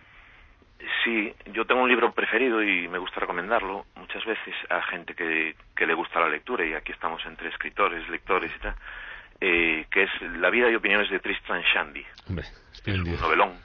Sí, 1.05 1.33
yo 1.53 1.65
tengo 1.67 1.83
un 1.83 1.89
libro 1.89 2.13
preferido 2.13 2.63
y 2.63 2.89
me 2.89 2.99
gusta 2.99 3.21
recomendarlo 3.21 3.87
muchas 3.97 4.25
veces 4.25 4.55
a 4.71 4.83
gente 4.83 5.15
que, 5.15 5.55
que 5.77 5.87
le 5.87 5.95
gusta 5.95 6.21
la 6.21 6.29
lectura 6.29 6.65
y 6.65 6.75
aquí 6.75 6.93
estamos 6.93 7.25
entre 7.27 7.49
escritores, 7.49 8.09
lectores 8.09 8.51
y 8.57 8.59
tal, 8.61 8.75
eh, 9.41 9.87
que 9.91 10.05
es 10.05 10.11
La 10.39 10.51
vida 10.51 10.71
y 10.71 10.75
opiniones 10.75 11.11
de 11.11 11.21
Tristram 11.21 11.63
Shandy, 11.63 12.05
Hombre, 12.29 12.45
es 12.45 12.87
un 12.87 13.21
novelón, 13.21 13.59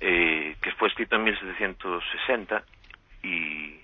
eh, 0.00 0.56
que 0.60 0.70
fue 0.72 0.88
escrito 0.88 1.16
en 1.16 1.24
1760 1.24 2.62
y, 3.22 3.81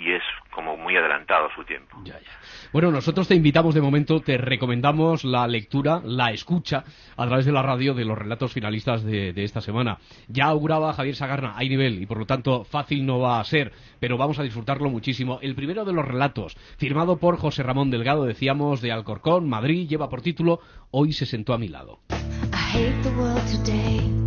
y 0.00 0.12
es 0.12 0.22
como 0.54 0.76
muy 0.76 0.96
adelantado 0.96 1.46
a 1.46 1.54
su 1.54 1.62
tiempo. 1.64 1.98
Ya, 2.04 2.14
ya. 2.14 2.30
Bueno, 2.72 2.90
nosotros 2.90 3.28
te 3.28 3.34
invitamos 3.34 3.74
de 3.74 3.82
momento, 3.82 4.20
te 4.20 4.38
recomendamos 4.38 5.24
la 5.24 5.46
lectura, 5.46 6.00
la 6.02 6.32
escucha 6.32 6.84
a 7.16 7.26
través 7.26 7.44
de 7.44 7.52
la 7.52 7.62
radio 7.62 7.92
de 7.92 8.06
los 8.06 8.16
relatos 8.16 8.52
finalistas 8.52 9.04
de, 9.04 9.32
de 9.32 9.44
esta 9.44 9.60
semana. 9.60 9.98
Ya 10.28 10.46
auguraba 10.46 10.94
Javier 10.94 11.16
Sagarna, 11.16 11.52
hay 11.56 11.68
nivel 11.68 12.00
y 12.00 12.06
por 12.06 12.18
lo 12.18 12.26
tanto 12.26 12.64
fácil 12.64 13.04
no 13.04 13.20
va 13.20 13.40
a 13.40 13.44
ser, 13.44 13.72
pero 14.00 14.16
vamos 14.16 14.38
a 14.38 14.42
disfrutarlo 14.42 14.88
muchísimo. 14.88 15.38
El 15.42 15.54
primero 15.54 15.84
de 15.84 15.92
los 15.92 16.06
relatos, 16.06 16.56
firmado 16.78 17.18
por 17.18 17.36
José 17.36 17.62
Ramón 17.62 17.90
Delgado, 17.90 18.24
decíamos, 18.24 18.80
de 18.80 18.92
Alcorcón, 18.92 19.48
Madrid, 19.48 19.86
lleva 19.86 20.08
por 20.08 20.22
título 20.22 20.60
Hoy 20.90 21.12
se 21.12 21.26
sentó 21.26 21.52
a 21.52 21.58
mi 21.58 21.68
lado. 21.68 22.00
I 22.10 22.56
hate 22.72 23.02
the 23.02 23.10
world 23.10 23.44
today. 23.46 24.19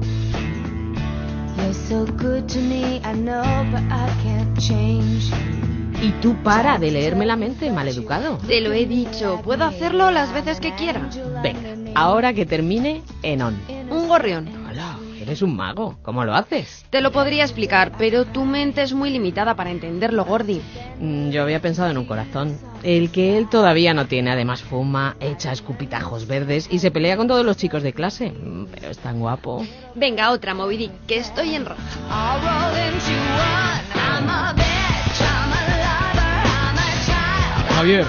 So 1.89 2.05
good 2.05 2.47
to 2.47 2.59
me, 2.59 3.01
I 3.03 3.13
know, 3.13 3.43
but 3.71 3.81
I 3.91 4.09
can't 4.23 4.57
change. 4.57 5.31
Y 6.01 6.11
tú 6.21 6.35
para 6.43 6.77
de 6.79 6.91
leerme 6.91 7.25
la 7.25 7.35
mente, 7.35 7.71
maleducado. 7.71 8.37
Te 8.47 8.61
lo 8.61 8.71
he 8.73 8.85
dicho, 8.85 9.41
puedo 9.43 9.65
hacerlo 9.65 10.09
las 10.11 10.33
veces 10.33 10.59
que 10.59 10.73
quiera. 10.75 11.09
Venga, 11.41 11.91
ahora 11.95 12.33
que 12.33 12.45
termine, 12.45 13.01
Enon. 13.21 13.59
Un 13.89 14.07
gorrión. 14.07 14.62
Eres 15.23 15.41
un 15.41 15.55
mago. 15.55 15.97
¿Cómo 16.03 16.25
lo 16.25 16.33
haces? 16.35 16.85
Te 16.89 16.99
lo 16.99 17.13
podría 17.13 17.43
explicar, 17.43 17.93
pero 17.97 18.25
tu 18.25 18.43
mente 18.43 18.81
es 18.81 18.91
muy 18.93 19.09
limitada 19.09 19.55
para 19.55 19.71
entenderlo, 19.71 20.25
Gordi. 20.25 20.61
Mm, 20.99 21.29
Yo 21.29 21.43
había 21.43 21.61
pensado 21.61 21.89
en 21.89 21.97
un 21.97 22.03
corazón. 22.05 22.57
El 22.83 23.09
que 23.09 23.37
él 23.37 23.47
todavía 23.49 23.93
no 23.93 24.05
tiene. 24.07 24.31
Además 24.31 24.61
fuma, 24.63 25.15
echa 25.21 25.53
escupitajos 25.53 26.27
verdes 26.27 26.67
y 26.69 26.79
se 26.79 26.91
pelea 26.91 27.15
con 27.15 27.29
todos 27.29 27.45
los 27.45 27.55
chicos 27.55 27.83
de 27.83 27.93
clase. 27.93 28.31
Mm, 28.31 28.65
Pero 28.65 28.89
es 28.89 28.97
tan 28.97 29.19
guapo. 29.19 29.65
Venga, 29.95 30.31
otra, 30.31 30.53
Moby 30.53 30.75
Dick, 30.75 30.91
que 31.07 31.17
estoy 31.19 31.55
en 31.55 31.65
roja. 31.65 31.81
Javier, 37.75 38.05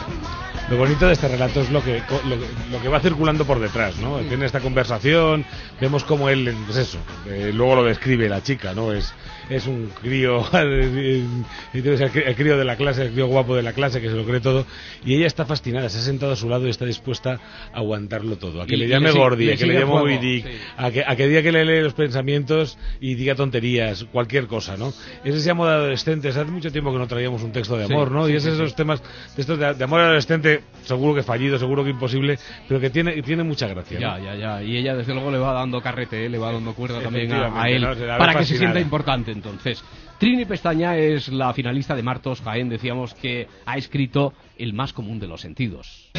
Lo 0.70 0.78
bonito 0.78 1.06
de 1.06 1.12
este 1.12 1.28
relato 1.28 1.60
es 1.60 1.70
lo 1.70 1.84
que, 1.84 2.00
lo, 2.26 2.38
que- 2.38 2.46
lo 2.72 2.80
que 2.80 2.88
va 2.88 2.98
circulando 2.98 3.44
por 3.44 3.60
detrás, 3.60 3.98
¿no? 3.98 4.16
Tiene 4.20 4.46
esta 4.46 4.60
conversación, 4.60 5.44
vemos 5.78 6.04
cómo 6.04 6.30
él, 6.30 6.54
pues 6.64 6.78
eso, 6.78 6.98
eh, 7.28 7.52
luego 7.54 7.76
lo 7.76 7.84
describe 7.84 8.30
la 8.30 8.42
chica, 8.42 8.72
¿no? 8.72 8.90
Es, 8.92 9.12
es 9.50 9.66
un 9.66 9.90
crío, 10.00 10.38
el, 10.54 11.26
crí- 11.74 12.22
el 12.26 12.34
crío 12.34 12.56
de 12.56 12.64
la 12.64 12.76
clase, 12.76 13.02
el 13.02 13.12
crío 13.12 13.26
guapo 13.26 13.54
de 13.56 13.62
la 13.62 13.74
clase 13.74 14.00
que 14.00 14.08
se 14.08 14.14
lo 14.16 14.24
cree 14.24 14.40
todo, 14.40 14.64
y 15.04 15.14
ella 15.16 15.26
está 15.26 15.44
fascinada, 15.44 15.90
se 15.90 15.98
ha 15.98 16.00
sentado 16.00 16.32
a 16.32 16.36
su 16.36 16.48
lado 16.48 16.66
y 16.66 16.70
está 16.70 16.86
dispuesta 16.86 17.38
a 17.74 17.76
aguantarlo 17.78 18.36
todo, 18.36 18.62
a 18.62 18.66
que 18.66 18.74
Y- 18.74 18.78
le 18.78 18.88
llame 18.88 19.10
Gordy, 19.12 19.50
a 19.52 19.56
que 19.56 19.66
le 19.66 19.74
llame 19.74 19.84
Moby 19.84 20.16
Dick, 20.16 20.46
sí. 20.46 20.52
a 20.78 20.90
que, 20.90 21.04
a 21.06 21.14
que 21.14 21.28
diga 21.28 21.42
que 21.42 21.52
le 21.52 21.66
lee 21.66 21.82
los 21.82 21.92
pensamientos 21.92 22.78
y 23.02 23.16
diga 23.16 23.34
tonterías, 23.34 24.04
cualquier 24.10 24.46
cosa, 24.46 24.78
¿no? 24.78 24.94
Es 25.24 25.34
ese 25.34 25.50
amor 25.50 25.68
de 25.68 25.74
adolescentes, 25.74 26.34
hace 26.38 26.50
mucho 26.50 26.72
tiempo 26.72 26.90
que 26.90 26.98
no 26.98 27.06
traíamos 27.06 27.42
un 27.42 27.52
texto 27.52 27.76
de 27.76 27.86
Sí, 27.86 27.92
amor, 27.92 28.10
¿no? 28.10 28.26
sí, 28.26 28.32
y 28.32 28.36
es 28.36 28.46
esos 28.46 28.74
temas 28.74 29.02
de 29.36 29.42
estos 29.42 29.58
de, 29.58 29.74
de 29.74 29.84
amor 29.84 30.00
adolescente, 30.00 30.53
seguro 30.82 31.14
que 31.14 31.22
fallido, 31.22 31.58
seguro 31.58 31.84
que 31.84 31.90
imposible, 31.90 32.38
pero 32.68 32.80
que 32.80 32.90
tiene, 32.90 33.22
tiene 33.22 33.42
mucha 33.42 33.66
gracia. 33.68 33.98
¿no? 33.98 34.18
Ya, 34.18 34.18
ya, 34.18 34.34
ya. 34.34 34.62
Y 34.62 34.76
ella, 34.76 34.94
desde 34.94 35.14
luego, 35.14 35.30
le 35.30 35.38
va 35.38 35.52
dando 35.52 35.80
carrete, 35.80 36.26
¿eh? 36.26 36.28
le 36.28 36.38
va 36.38 36.52
dando 36.52 36.74
cuerda 36.74 37.00
también 37.00 37.32
a, 37.32 37.68
él 37.68 37.86
para 38.18 38.34
que 38.34 38.44
se 38.44 38.58
sienta 38.58 38.80
importante, 38.80 39.32
entonces. 39.32 39.82
Trini 40.18 40.44
Pestaña 40.44 40.96
es 40.96 41.28
la 41.28 41.52
finalista 41.52 41.94
de 41.94 42.02
Martos 42.02 42.40
Jaén. 42.40 42.68
Decíamos 42.68 43.14
que 43.14 43.48
ha 43.66 43.76
escrito 43.76 44.32
El 44.56 44.72
más 44.72 44.92
común 44.92 45.18
de 45.18 45.26
los 45.26 45.40
sentidos. 45.40 46.10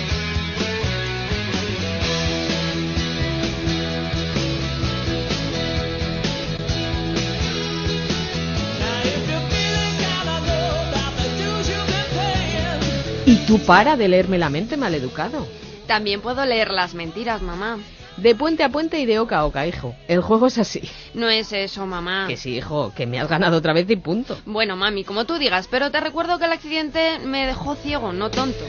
Tú 13.45 13.59
para 13.59 13.95
de 13.95 14.07
leerme 14.07 14.37
la 14.37 14.49
mente, 14.49 14.77
maleducado. 14.77 15.47
También 15.87 16.21
puedo 16.21 16.45
leer 16.45 16.71
las 16.71 16.93
mentiras, 16.93 17.41
mamá. 17.41 17.77
De 18.17 18.33
puente 18.33 18.63
a 18.63 18.69
puente 18.69 18.99
y 18.99 19.05
de 19.05 19.19
oca 19.19 19.39
a 19.39 19.45
oca, 19.45 19.67
hijo. 19.67 19.93
El 20.07 20.21
juego 20.21 20.47
es 20.47 20.57
así. 20.57 20.81
No 21.13 21.29
es 21.29 21.51
eso, 21.51 21.85
mamá. 21.85 22.25
Que 22.27 22.37
sí, 22.37 22.55
hijo, 22.55 22.93
que 22.95 23.05
me 23.05 23.19
has 23.19 23.27
ganado 23.27 23.57
otra 23.57 23.73
vez 23.73 23.89
y 23.89 23.97
punto. 23.97 24.37
Bueno, 24.45 24.75
mami, 24.75 25.03
como 25.03 25.25
tú 25.25 25.37
digas, 25.37 25.67
pero 25.69 25.91
te 25.91 25.99
recuerdo 25.99 26.39
que 26.39 26.45
el 26.45 26.53
accidente 26.53 27.19
me 27.19 27.45
dejó 27.45 27.75
ciego, 27.75 28.13
no 28.13 28.31
tonto. 28.31 28.63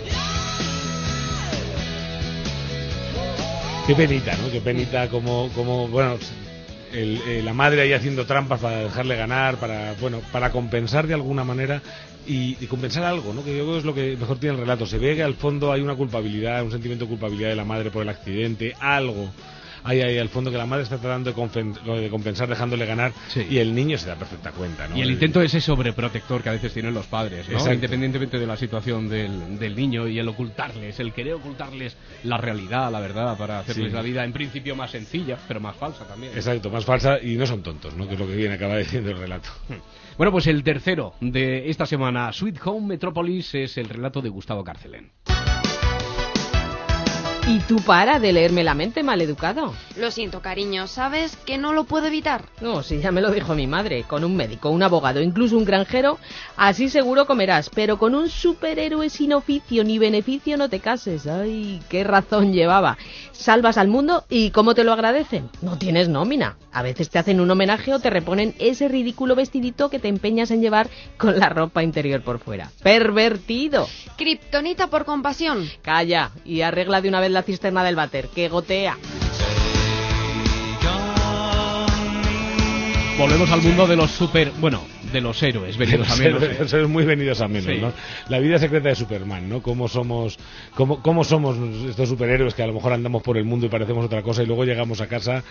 Qué 3.86 3.94
penita, 3.94 4.36
¿no? 4.36 4.50
Qué 4.50 4.60
penita 4.60 5.08
como, 5.08 5.48
como 5.54 5.86
bueno, 5.86 6.18
el- 6.96 7.20
eh, 7.26 7.42
la 7.44 7.52
madre 7.52 7.82
ahí 7.82 7.92
haciendo 7.92 8.26
trampas 8.26 8.60
para 8.60 8.78
dejarle 8.78 9.16
ganar, 9.16 9.56
para, 9.56 9.94
bueno, 10.00 10.20
para 10.32 10.50
compensar 10.50 11.06
de 11.06 11.14
alguna 11.14 11.44
manera 11.44 11.82
y, 12.26 12.56
y 12.62 12.66
compensar 12.66 13.04
algo, 13.04 13.32
¿no? 13.32 13.44
Que 13.44 13.56
yo 13.56 13.64
creo 13.64 13.72
que 13.74 13.78
es 13.78 13.84
lo 13.84 13.94
que 13.94 14.16
mejor 14.16 14.38
tiene 14.38 14.54
el 14.54 14.60
relato. 14.62 14.86
Se 14.86 14.98
ve 14.98 15.14
que 15.14 15.22
al 15.22 15.34
fondo 15.34 15.72
hay 15.72 15.80
una 15.82 15.94
culpabilidad, 15.94 16.62
un 16.64 16.70
sentimiento 16.72 17.04
de 17.04 17.10
culpabilidad 17.10 17.50
de 17.50 17.56
la 17.56 17.64
madre 17.64 17.90
por 17.90 18.02
el 18.02 18.08
accidente, 18.08 18.74
algo. 18.80 19.32
Hay 19.86 20.00
ahí 20.02 20.18
al 20.18 20.28
fondo 20.28 20.50
que 20.50 20.58
la 20.58 20.66
madre 20.66 20.82
está 20.82 20.98
tratando 20.98 21.32
de, 21.32 22.00
de 22.00 22.10
compensar 22.10 22.48
dejándole 22.48 22.84
ganar 22.86 23.12
Sí. 23.28 23.46
y 23.48 23.58
el 23.58 23.74
niño 23.74 23.96
se 23.98 24.08
da 24.08 24.16
perfecta 24.16 24.50
cuenta, 24.52 24.88
¿no? 24.88 24.96
Y 24.96 25.02
el 25.02 25.10
intento 25.12 25.40
ese 25.40 25.60
sobreprotector 25.60 26.42
que 26.42 26.48
a 26.48 26.52
veces 26.52 26.72
tienen 26.72 26.92
los 26.92 27.06
padres. 27.06 27.46
Independientemente 27.48 28.38
de 28.38 28.46
la 28.46 28.56
situación 28.56 29.08
del, 29.08 29.58
del 29.58 29.76
niño 29.76 30.08
y 30.08 30.18
el 30.18 30.28
ocultarles, 30.28 30.98
el 31.00 31.12
querer 31.12 31.34
ocultarles 31.34 31.96
la 32.24 32.36
realidad, 32.36 32.90
la 32.90 33.00
verdad, 33.00 33.36
para 33.38 33.60
hacerles 33.60 33.90
Sí. 33.90 33.94
la 33.94 34.02
vida 34.02 34.24
en 34.24 34.32
principio 34.32 34.74
más 34.74 34.90
sencilla, 34.90 35.38
pero 35.46 35.60
más 35.60 35.76
falsa 35.76 36.04
también. 36.06 36.32
Exacto, 36.34 36.68
más 36.70 36.84
falsa 36.84 37.18
y 37.22 37.36
no 37.36 37.46
son 37.46 37.62
tontos, 37.62 37.94
¿no? 37.94 38.06
Que 38.08 38.14
es 38.14 38.20
lo 38.20 38.26
que 38.26 38.34
viene 38.36 38.54
acaba 38.54 38.76
diciendo 38.78 39.10
el 39.10 39.18
relato. 39.18 39.48
Bueno, 40.16 40.32
pues 40.32 40.46
el 40.46 40.62
tercero 40.64 41.12
de 41.20 41.68
esta 41.68 41.84
semana, 41.84 42.32
Sweet 42.32 42.56
Home 42.64 42.86
Metropolis, 42.86 43.54
es 43.54 43.76
el 43.76 43.86
relato 43.86 44.22
de 44.22 44.30
Gustavo 44.30 44.64
Carcelén. 44.64 45.10
Y 47.48 47.60
tú 47.60 47.76
para 47.76 48.18
de 48.18 48.32
leerme 48.32 48.64
la 48.64 48.74
mente, 48.74 49.04
maleducado. 49.04 49.72
Lo 49.96 50.10
siento, 50.10 50.42
cariño, 50.42 50.88
¿sabes 50.88 51.36
que 51.36 51.58
no 51.58 51.72
lo 51.72 51.84
puedo 51.84 52.08
evitar? 52.08 52.42
No, 52.60 52.82
si 52.82 52.98
ya 52.98 53.12
me 53.12 53.20
lo 53.20 53.30
dijo 53.30 53.54
mi 53.54 53.68
madre, 53.68 54.02
con 54.02 54.24
un 54.24 54.34
médico, 54.34 54.70
un 54.70 54.82
abogado, 54.82 55.22
incluso 55.22 55.56
un 55.56 55.64
granjero, 55.64 56.18
así 56.56 56.88
seguro 56.88 57.24
comerás, 57.24 57.70
pero 57.70 57.98
con 57.98 58.16
un 58.16 58.28
superhéroe 58.28 59.10
sin 59.10 59.32
oficio 59.32 59.84
ni 59.84 59.96
beneficio 60.00 60.56
no 60.56 60.68
te 60.68 60.80
cases. 60.80 61.28
Ay, 61.28 61.80
qué 61.88 62.02
razón 62.02 62.52
llevaba. 62.52 62.98
Salvas 63.30 63.78
al 63.78 63.86
mundo 63.86 64.24
y 64.28 64.50
¿cómo 64.50 64.74
te 64.74 64.82
lo 64.82 64.92
agradecen? 64.92 65.48
No 65.62 65.78
tienes 65.78 66.08
nómina. 66.08 66.56
A 66.72 66.82
veces 66.82 67.10
te 67.10 67.20
hacen 67.20 67.40
un 67.40 67.50
homenaje 67.50 67.94
o 67.94 68.00
te 68.00 68.10
reponen 68.10 68.56
ese 68.58 68.88
ridículo 68.88 69.36
vestidito 69.36 69.88
que 69.88 70.00
te 70.00 70.08
empeñas 70.08 70.50
en 70.50 70.62
llevar 70.62 70.88
con 71.16 71.38
la 71.38 71.48
ropa 71.48 71.84
interior 71.84 72.22
por 72.22 72.40
fuera. 72.40 72.72
Pervertido. 72.82 73.86
Kryptonita 74.16 74.88
por 74.88 75.04
compasión. 75.04 75.70
Calla 75.82 76.32
y 76.44 76.62
arregla 76.62 77.00
de 77.00 77.08
una 77.08 77.20
vez 77.20 77.35
la 77.36 77.42
cisterna 77.42 77.84
del 77.84 77.96
váter, 77.96 78.28
que 78.28 78.48
gotea. 78.48 78.96
Volvemos 83.18 83.50
al 83.50 83.60
mundo 83.60 83.86
de 83.86 83.96
los 83.96 84.10
super, 84.10 84.50
bueno, 84.58 84.80
de 85.16 85.20
los 85.22 85.42
héroes, 85.42 85.76
venidos 85.76 86.10
a 86.10 86.16
menos. 86.16 86.42
¿eh? 86.72 86.86
muy 86.86 87.04
venidos 87.04 87.40
a 87.40 87.48
menos, 87.48 87.64
Sí. 87.74 87.80
¿no? 87.80 87.92
La 88.28 88.38
vida 88.38 88.58
secreta 88.58 88.88
de 88.90 88.94
Superman, 88.94 89.48
¿no? 89.48 89.62
Cómo 89.62 89.88
somos, 89.88 90.38
cómo, 90.74 91.02
cómo 91.02 91.24
somos 91.24 91.56
estos 91.88 92.08
superhéroes 92.08 92.54
que 92.54 92.62
a 92.62 92.66
lo 92.66 92.72
mejor 92.74 92.92
andamos 92.92 93.22
por 93.22 93.36
el 93.38 93.44
mundo 93.44 93.66
y 93.66 93.68
parecemos 93.68 94.04
otra 94.04 94.22
cosa 94.22 94.42
y 94.42 94.46
luego 94.46 94.64
llegamos 94.64 95.00
a 95.00 95.06
casa 95.08 95.42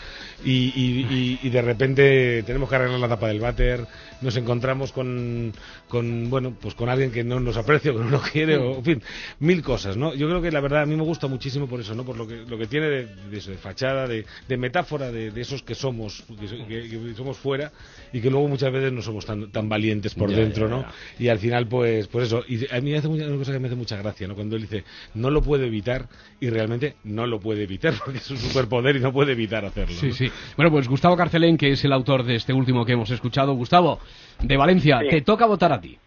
y, 0.44 0.52
y- 0.76 1.08
y- 1.10 1.40
y 1.44 1.50
de 1.50 1.62
repente 1.62 2.44
tenemos 2.44 2.70
que 2.70 2.76
arreglar 2.76 3.00
la 3.00 3.08
tapa 3.10 3.28
del 3.28 3.40
váter, 3.40 3.86
nos 4.22 4.38
encontramos 4.38 4.92
con, 4.92 5.52
con, 5.90 6.30
bueno, 6.30 6.54
pues 6.62 6.76
con 6.76 6.90
alguien 6.90 7.12
que 7.12 7.24
no 7.24 7.40
nos 7.40 7.58
aprecia, 7.58 7.92
que 7.92 7.98
no 8.00 8.06
nos 8.10 8.30
quiere, 8.30 8.58
o, 8.58 8.76
en 8.78 8.84
fin, 8.84 9.04
mil 9.40 9.62
cosas, 9.62 9.98
¿no? 9.98 10.14
Yo 10.14 10.28
creo 10.28 10.42
que 10.42 10.52
la 10.52 10.62
verdad 10.62 10.84
a 10.84 10.86
mí 10.86 10.96
me 10.96 11.04
gusta 11.04 11.28
muchísimo 11.28 11.68
por 11.68 11.80
eso, 11.82 11.96
¿no? 11.96 12.04
Por 12.06 12.18
lo 12.18 12.28
que, 12.28 12.36
lo 12.48 12.58
que 12.58 12.68
tiene 12.68 12.88
de, 12.88 13.06
de 13.32 13.38
eso, 13.38 13.52
de 13.52 13.58
fachada, 13.58 14.08
de, 14.08 14.26
de 14.48 14.58
metáfora 14.58 15.12
de, 15.12 15.32
de 15.32 15.42
esos 15.42 15.64
que 15.64 15.76
somos, 15.76 16.24
que, 16.40 16.48
so- 16.48 16.68
que- 16.68 16.90
que 16.90 17.14
somos 17.16 17.38
fuera 17.38 17.72
y 18.14 18.22
que 18.22 18.30
luego 18.30 18.48
muchas 18.48 18.72
veces 18.72 18.92
no 18.94 19.02
somos 19.02 19.26
tan, 19.26 19.50
tan 19.56 19.70
valientes 19.70 20.14
por 20.14 20.30
Ya, 20.30 20.38
dentro, 20.38 20.68
ya, 20.68 20.76
¿no? 20.76 20.82
ya. 20.82 20.92
Y 21.18 21.30
al 21.30 21.40
final, 21.40 21.66
pues, 21.68 22.08
pues 22.08 22.28
eso. 22.28 22.44
Y 22.48 22.66
a 22.72 22.82
mí 22.82 22.92
me 22.92 22.98
hace 22.98 23.08
mucha- 23.08 23.26
una 23.26 23.38
cosa 23.38 23.54
que 23.54 23.60
me 23.60 23.68
hace 23.68 23.76
mucha 23.78 23.96
gracia, 23.98 24.28
¿no? 24.28 24.36
Cuando 24.36 24.56
él 24.58 24.64
dice, 24.64 24.84
no 25.14 25.30
lo 25.30 25.42
puede 25.42 25.66
evitar, 25.68 26.06
y 26.42 26.50
realmente 26.50 26.96
no 27.06 27.26
lo 27.26 27.40
puede 27.40 27.64
evitar, 27.64 27.94
porque 28.06 28.18
es 28.20 28.30
un 28.30 28.38
superpoder 28.38 28.98
y 28.98 29.00
no 29.00 29.14
puede 29.14 29.32
evitar 29.32 29.64
hacerlo. 29.66 29.96
Sí, 29.96 30.08
¿no? 30.10 30.14
sí. 30.14 30.32
Bueno, 30.58 30.70
pues 30.72 30.88
Gustavo 30.90 31.16
Carcelén, 31.16 31.58
que 31.58 31.72
es 31.72 31.84
el 31.86 31.94
autor 31.94 32.24
de 32.24 32.36
este 32.36 32.52
último 32.54 32.86
que 32.86 32.92
hemos 32.92 33.10
escuchado. 33.10 33.54
Gustavo, 33.54 34.00
de 34.42 34.58
Valencia, 34.58 35.00
Sí. 35.02 35.08
te 35.10 35.22
toca 35.22 35.46
votar 35.46 35.72
a 35.72 35.80
ti. 35.80 35.98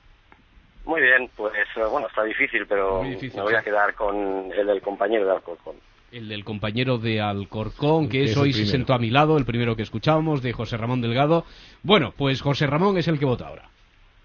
Muy 0.84 1.00
bien, 1.02 1.30
pues 1.36 1.52
eh, 1.54 1.80
bueno, 1.90 2.06
está 2.08 2.24
difícil, 2.24 2.66
pero 2.66 3.02
difícil, 3.02 3.36
me 3.36 3.42
voy 3.42 3.54
a 3.54 3.62
quedar 3.62 3.94
con 3.94 4.50
el 4.56 4.66
del 4.66 4.80
compañero 4.82 5.26
de 5.26 5.32
Alcorcón. 5.32 5.76
El 6.10 6.28
del 6.28 6.42
compañero 6.44 6.96
de 6.96 7.20
Alcorcón, 7.20 8.08
que 8.08 8.18
Que 8.18 8.24
es 8.24 8.36
hoy 8.36 8.54
se 8.54 8.64
sentó 8.64 8.94
a 8.94 8.98
mi 8.98 9.10
lado, 9.10 9.36
el 9.36 9.44
primero 9.44 9.76
que 9.76 9.82
escuchábamos, 9.82 10.42
de 10.42 10.52
José 10.54 10.78
Ramón 10.78 11.02
Delgado. 11.02 11.44
Bueno, 11.82 12.14
pues 12.16 12.40
José 12.40 12.66
Ramón 12.66 12.96
es 12.96 13.08
el 13.08 13.18
que 13.18 13.26
vota 13.26 13.48
ahora. 13.48 13.68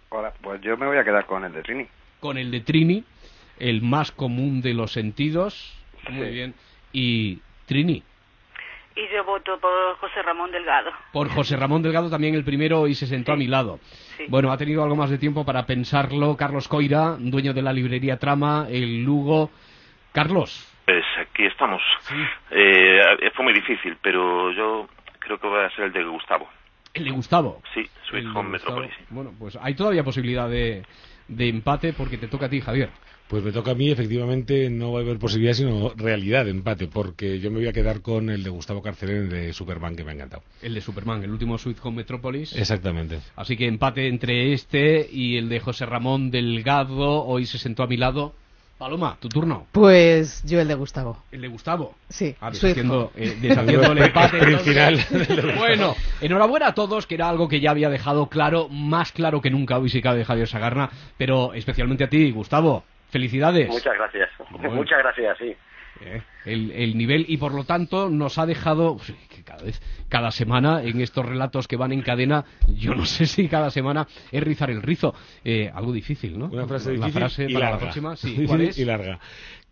Hola, 0.10 0.32
pues 0.42 0.62
yo 0.62 0.78
me 0.78 0.86
voy 0.86 0.98
a 0.98 1.04
quedar 1.04 1.26
con 1.26 1.44
el 1.44 1.52
de 1.52 1.62
Trini. 1.62 1.88
Con 2.22 2.38
el 2.38 2.52
de 2.52 2.62
Trini, 2.62 3.04
el 3.60 3.82
más 3.82 4.12
común 4.12 4.62
de 4.62 4.74
los 4.74 4.94
sentidos. 4.94 5.74
Muy 6.10 6.30
bien. 6.30 6.54
Y 6.94 7.40
Trini. 7.66 8.02
Y 8.96 9.14
yo 9.14 9.26
voto 9.26 9.60
por 9.60 9.98
José 9.98 10.22
Ramón 10.22 10.52
Delgado. 10.52 10.92
Por 11.12 11.28
José 11.30 11.58
Ramón 11.58 11.82
Delgado 11.82 12.10
también 12.10 12.36
el 12.36 12.44
primero 12.46 12.88
y 12.88 12.96
se 12.96 13.08
sentó 13.08 13.34
a 13.34 13.36
mi 13.36 13.48
lado. 13.48 13.80
Sí. 14.18 14.26
Bueno, 14.30 14.52
ha 14.52 14.58
tenido 14.58 14.84
algo 14.84 14.96
más 14.96 15.10
de 15.10 15.18
tiempo 15.18 15.44
para 15.44 15.66
pensarlo. 15.66 16.38
Carlos 16.38 16.68
Coira, 16.68 17.18
dueño 17.20 17.54
de 17.54 17.62
la 17.62 17.74
librería 17.74 18.20
Trama, 18.20 18.68
el 18.70 19.04
Lugo. 19.04 19.50
Carlos, 20.12 20.73
Pues 20.86 21.04
aquí 21.22 21.46
estamos. 21.46 21.82
Eh, 22.52 23.00
fue 23.36 23.46
muy 23.46 23.54
difícil, 23.54 23.98
pero 24.02 24.52
yo 24.52 24.88
creo 25.20 25.40
que 25.40 25.48
va 25.48 25.66
a 25.66 25.70
ser 25.72 25.86
el 25.86 25.94
de 25.94 26.04
Gustavo. 26.04 26.48
el 26.94 27.06
de 27.06 27.12
Gustavo. 27.12 27.62
Sí, 27.74 27.88
Sweet 28.10 28.26
El 28.26 28.36
Home. 28.38 28.50
Metropolis. 28.50 28.92
Bueno, 29.10 29.34
pues 29.40 29.58
hay 29.62 29.74
todavía 29.76 30.04
posibilidad 30.04 30.50
de, 30.50 30.84
de 31.28 31.50
empate 31.50 31.94
porque 31.94 32.18
te 32.18 32.28
toca 32.28 32.48
a 32.48 32.50
ti, 32.50 32.60
Javier. 32.62 32.90
Pues 33.30 33.42
me 33.42 33.54
toca 33.54 33.72
a 33.72 33.74
mí, 33.74 33.90
efectivamente, 33.90 34.70
no 34.70 34.92
va 34.92 35.00
a 35.00 35.02
haber 35.02 35.18
posibilidad, 35.18 35.54
sino 35.54 35.94
realidad 35.96 36.44
de 36.46 36.52
empate, 36.52 36.88
porque 36.88 37.40
yo 37.40 37.50
me 37.50 37.60
voy 37.60 37.68
a 37.68 37.74
quedar 37.74 38.02
con 38.02 38.30
el 38.30 38.44
de 38.44 38.50
Gustavo 38.50 38.82
Carcelén 38.84 39.30
de 39.30 39.54
Superman, 39.54 39.96
que 39.96 40.04
me 40.04 40.12
ha 40.12 40.14
encantado. 40.14 40.44
El 40.62 40.74
de 40.76 40.82
Superman, 40.82 41.24
el 41.24 41.32
último 41.32 41.58
Sweet 41.58 41.78
Home 41.84 41.98
Metropolis. 41.98 42.54
Exactamente. 42.56 43.20
Así 43.38 43.56
que 43.56 43.66
empate 43.66 44.08
entre 44.08 44.52
este 44.54 45.08
y 45.10 45.38
el 45.38 45.48
de 45.50 45.62
José 45.62 45.86
Ramón 45.86 46.30
Delgado. 46.30 47.24
Hoy 47.26 47.46
se 47.46 47.58
sentó 47.58 47.84
a 47.84 47.88
mi 47.88 47.98
lado. 47.98 48.36
Paloma, 48.84 49.16
tu 49.18 49.30
turno. 49.30 49.66
Pues 49.72 50.44
yo 50.44 50.60
el 50.60 50.68
de 50.68 50.74
Gustavo. 50.74 51.18
El 51.32 51.40
de 51.40 51.48
Gustavo. 51.48 51.96
Sí, 52.10 52.36
Ah, 52.42 52.50
deshaciendo, 52.52 53.12
Home. 53.16 53.26
eh, 53.26 53.38
deshaciendo 53.40 53.92
el 53.94 53.98
empate. 54.04 54.38
Sprint 54.38 54.60
entonces. 54.68 55.06
final. 55.06 55.56
Bueno, 55.58 55.96
enhorabuena 56.20 56.68
a 56.68 56.74
todos, 56.74 57.08
que 57.08 57.16
era 57.16 57.30
algo 57.30 57.48
que 57.48 57.62
ya 57.62 57.72
había 57.72 57.90
dejado 57.90 58.28
claro, 58.28 58.68
más 58.68 59.14
claro 59.14 59.40
que 59.40 59.50
nunca 59.50 59.78
hoy 59.78 59.88
sí 59.88 60.02
cabe 60.02 60.26
Javier 60.26 60.50
Sagarna, 60.50 60.90
pero 61.18 61.54
especialmente 61.54 62.04
a 62.04 62.10
ti, 62.10 62.30
Gustavo. 62.32 62.84
Felicidades. 63.10 63.70
Muchas 63.70 63.94
gracias. 63.96 64.30
Bueno. 64.50 64.72
Muchas 64.72 64.98
gracias, 65.00 65.38
sí. 65.38 65.56
Eh, 66.02 66.22
el, 66.46 66.72
el 66.72 66.98
nivel 66.98 67.26
y 67.30 67.38
por 67.38 67.54
lo 67.54 67.64
tanto 67.64 68.10
nos 68.10 68.38
ha 68.38 68.46
dejado 68.46 68.98
que 69.30 69.44
cada 69.44 69.64
vez 69.64 69.82
cada 70.10 70.32
semana 70.32 70.82
en 70.84 71.00
estos 71.02 71.26
relatos 71.26 71.68
que 71.68 71.76
van 71.78 71.92
en 71.92 72.02
cadena 72.02 72.44
yo 72.68 72.96
no 72.96 73.06
sé 73.06 73.26
si 73.28 73.48
cada 73.48 73.70
semana 73.70 74.08
es 74.32 74.44
rizar 74.44 74.70
el 74.72 74.82
rizo 74.82 75.14
Eh, 75.44 75.72
algo 75.74 75.92
difícil 75.94 76.38
no 76.38 76.48
Una 76.48 76.66
frase 76.68 76.90
la 76.98 77.06
difícil 77.08 77.14
frase 77.22 77.44
y 77.48 77.54
para 77.54 77.66
larga. 77.66 77.76
la 77.76 77.80
próxima 77.80 78.16
sí 78.16 78.44
¿cuál 78.48 78.62
es? 78.62 78.78
y 78.80 78.86
larga. 78.86 79.20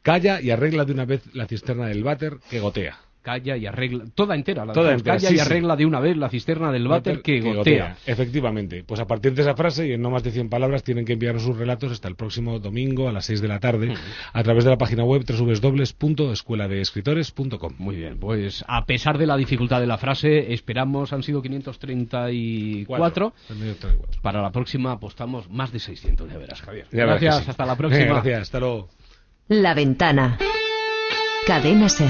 Calla 0.04 0.42
y 0.42 0.50
arregla 0.52 0.86
de 0.86 0.94
una 0.94 1.06
vez 1.06 1.24
la 1.34 1.46
cisterna 1.48 1.86
del 1.88 2.04
váter 2.04 2.38
que 2.50 2.60
gotea. 2.60 2.98
Calla 3.22 3.58
y 3.58 3.66
arregla 3.66 4.06
toda 4.16 4.36
entera 4.36 4.66
la 4.66 4.74
Toda 4.74 4.94
entera, 4.94 5.16
calla 5.16 5.28
sí, 5.30 5.36
y 5.36 5.38
sí. 5.38 5.44
arregla 5.46 5.76
de 5.76 5.86
una 5.86 6.00
vez 6.00 6.18
la 6.18 6.30
cisterna 6.30 6.72
del 6.72 6.88
váter 6.88 7.22
que, 7.22 7.40
gotea. 7.42 7.98
Efectivamente. 8.06 8.84
Pues 8.86 9.00
a 9.00 9.06
partir 9.06 9.34
de 9.34 9.42
esa 9.44 9.56
frase 9.56 9.88
y 9.88 9.94
en 9.94 10.02
no 10.02 10.10
más 10.10 10.24
de 10.24 10.32
100 10.32 10.50
palabras 10.50 10.84
tienen 10.84 11.06
que 11.06 11.14
enviarnos 11.14 11.44
sus 11.44 11.58
relatos 11.58 11.92
hasta 11.92 12.08
el 12.08 12.16
próximo 12.16 12.60
domingo 12.60 13.10
a 13.10 13.12
las 13.12 13.26
6 13.26 13.42
de 13.42 13.48
la 13.48 13.60
tarde 13.60 13.94
a 14.34 14.44
través 14.44 14.64
de 14.64 14.70
la 14.70 14.78
página 14.78 15.04
web 15.04 15.24
www.escueladeescritores.com. 15.28 17.74
Muy 17.78 17.96
bien, 17.96 18.18
pues 18.20 18.64
a 18.68 18.86
pesar 18.86 19.18
de 19.18 19.26
la 19.28 19.38
dificultad 19.38 19.80
de 19.80 19.88
la 19.88 19.98
frase, 19.98 20.54
esperamos, 20.54 21.14
han 21.14 21.24
sido 21.24 21.42
534. 21.42 23.34
Para 24.22 24.42
la 24.42 24.52
próxima 24.52 24.92
apostamos 24.94 25.50
más 25.50 25.72
de 25.72 25.80
600, 25.80 26.32
ya 26.32 26.38
verás, 26.38 26.62
Javier. 26.62 26.86
Ya 26.92 27.06
verás 27.06 27.20
que 27.20 27.26
Gracias, 27.26 27.46
sí. 27.46 27.52
hasta 27.52 27.66
la 27.66 27.76
próxima. 27.76 28.06
Gracias, 28.06 28.42
hasta 28.42 28.60
luego. 28.60 28.90
La 29.48 29.74
ventana. 29.74 30.38
Cadena 31.46 31.90
Ser. 31.90 32.08